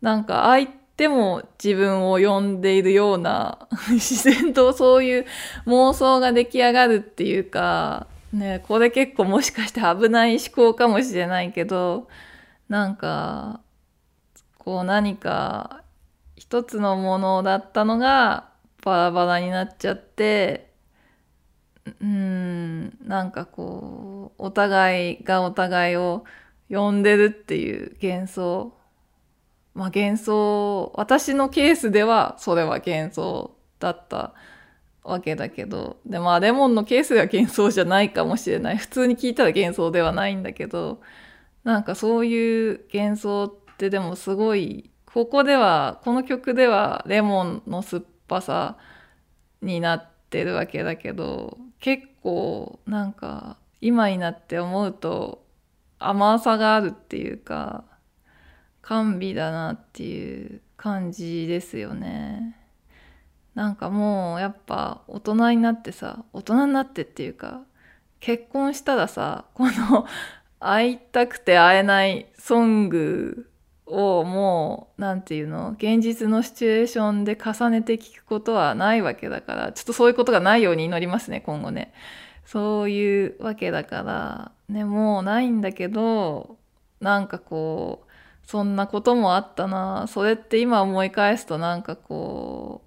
[0.00, 5.26] なんか相手も自分を呼んでいるような 自然とそういう
[5.66, 12.08] 妄想が出来上がるっていうかねこれ結構もしかして危ない思考かもしれないけど
[12.68, 13.60] なんか
[14.58, 15.82] こう何か
[16.36, 18.50] 一つのものだったのが
[18.84, 20.70] バラバラになっちゃって
[22.00, 26.24] うんなんかこうお互いがお互いを
[26.70, 28.72] 呼んでるっていう幻想。
[29.74, 34.34] まあ幻想私のケースではそれは幻想だった
[35.02, 35.98] わけだけど。
[36.06, 38.76] でまあレモンのケースでは幻想じゃないかもしれない。
[38.76, 41.00] 普通に聞いたら幻想ではないんだけど。
[41.64, 48.78] なんかそういう幻想ってでもすごいここではこの曲ではレモンの酸っぱさ
[49.60, 51.58] になってるわけだけど。
[51.80, 55.42] 結構なんか今になって思うと
[56.00, 57.84] 甘さがあるっていうか
[58.82, 62.56] 甘美だなっていう感じですよね。
[63.54, 67.62] なんかもうやっぱ大人になってさ大人になってっていうか
[68.20, 70.06] 結婚したらさこの
[70.60, 73.50] 会いたくて会えないソング
[73.86, 81.92] をもう何て言うの現実のシチュエーションで重ねて聞くことはないわけだからちょっとそういうことがないように祈りますね今後ね
[82.44, 86.56] そういうわけだからねもうないんだけど
[87.00, 88.10] なんかこう
[88.46, 90.06] そんなこともあったな。
[90.08, 92.82] それって今思い返すとなんかこ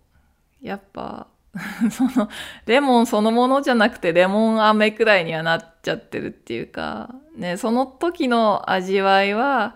[0.62, 1.28] うやっぱ
[1.92, 2.30] その
[2.66, 9.76] レモンそのものじゃなくてレモン飴くらいにはなっちゃってるっていうかねその時の味わいは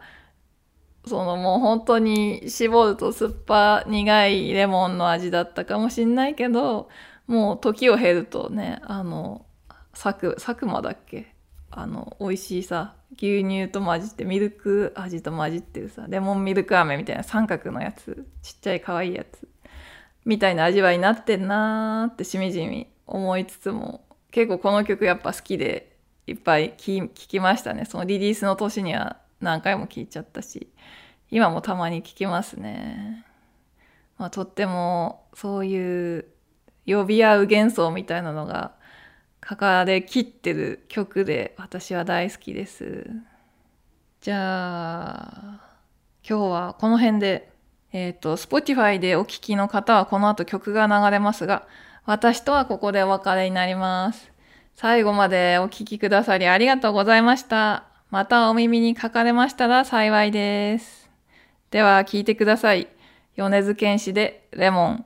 [1.06, 6.90] そのもう本当に絞ると酸っぱ苦いレモンの味だったかもしんないけど
[7.28, 9.46] もう時を経るとねあの
[9.94, 11.37] 佐久佐久間だっけ
[11.80, 19.48] あの美味しいさ牛乳と混じってミルク味と混じってるさレモンミルク飴みたいな三角のやつちっちゃい可愛いやつ
[20.26, 30.68] みたいな味わいになってんなーってしみじみ思いつつも結構この曲やっぱ好きでいっぱい聴きましたねそのリリースの年には何回も聴いちゃったし
[31.30, 33.26] 今もたまに聴きますね。
[34.18, 36.26] まあ、とってもそういう
[36.88, 38.77] 呼び合う幻想みたいなのが
[39.50, 43.10] 書かれきってる曲で私は大好きです。
[44.20, 45.78] じゃあ
[46.28, 47.50] 今日はこの辺で
[47.94, 51.66] えっ、ー、と Spotify でお聴きの方はこの後曲が流れますが
[52.04, 54.32] 私とはここでお別れになります。
[54.76, 57.86] 最後までお聴きくださりありがとうございました。
[58.10, 61.10] またお耳にかかれましたら幸いです。
[61.72, 62.88] では聞いてください。
[63.38, 65.06] 米津玄師でレモン。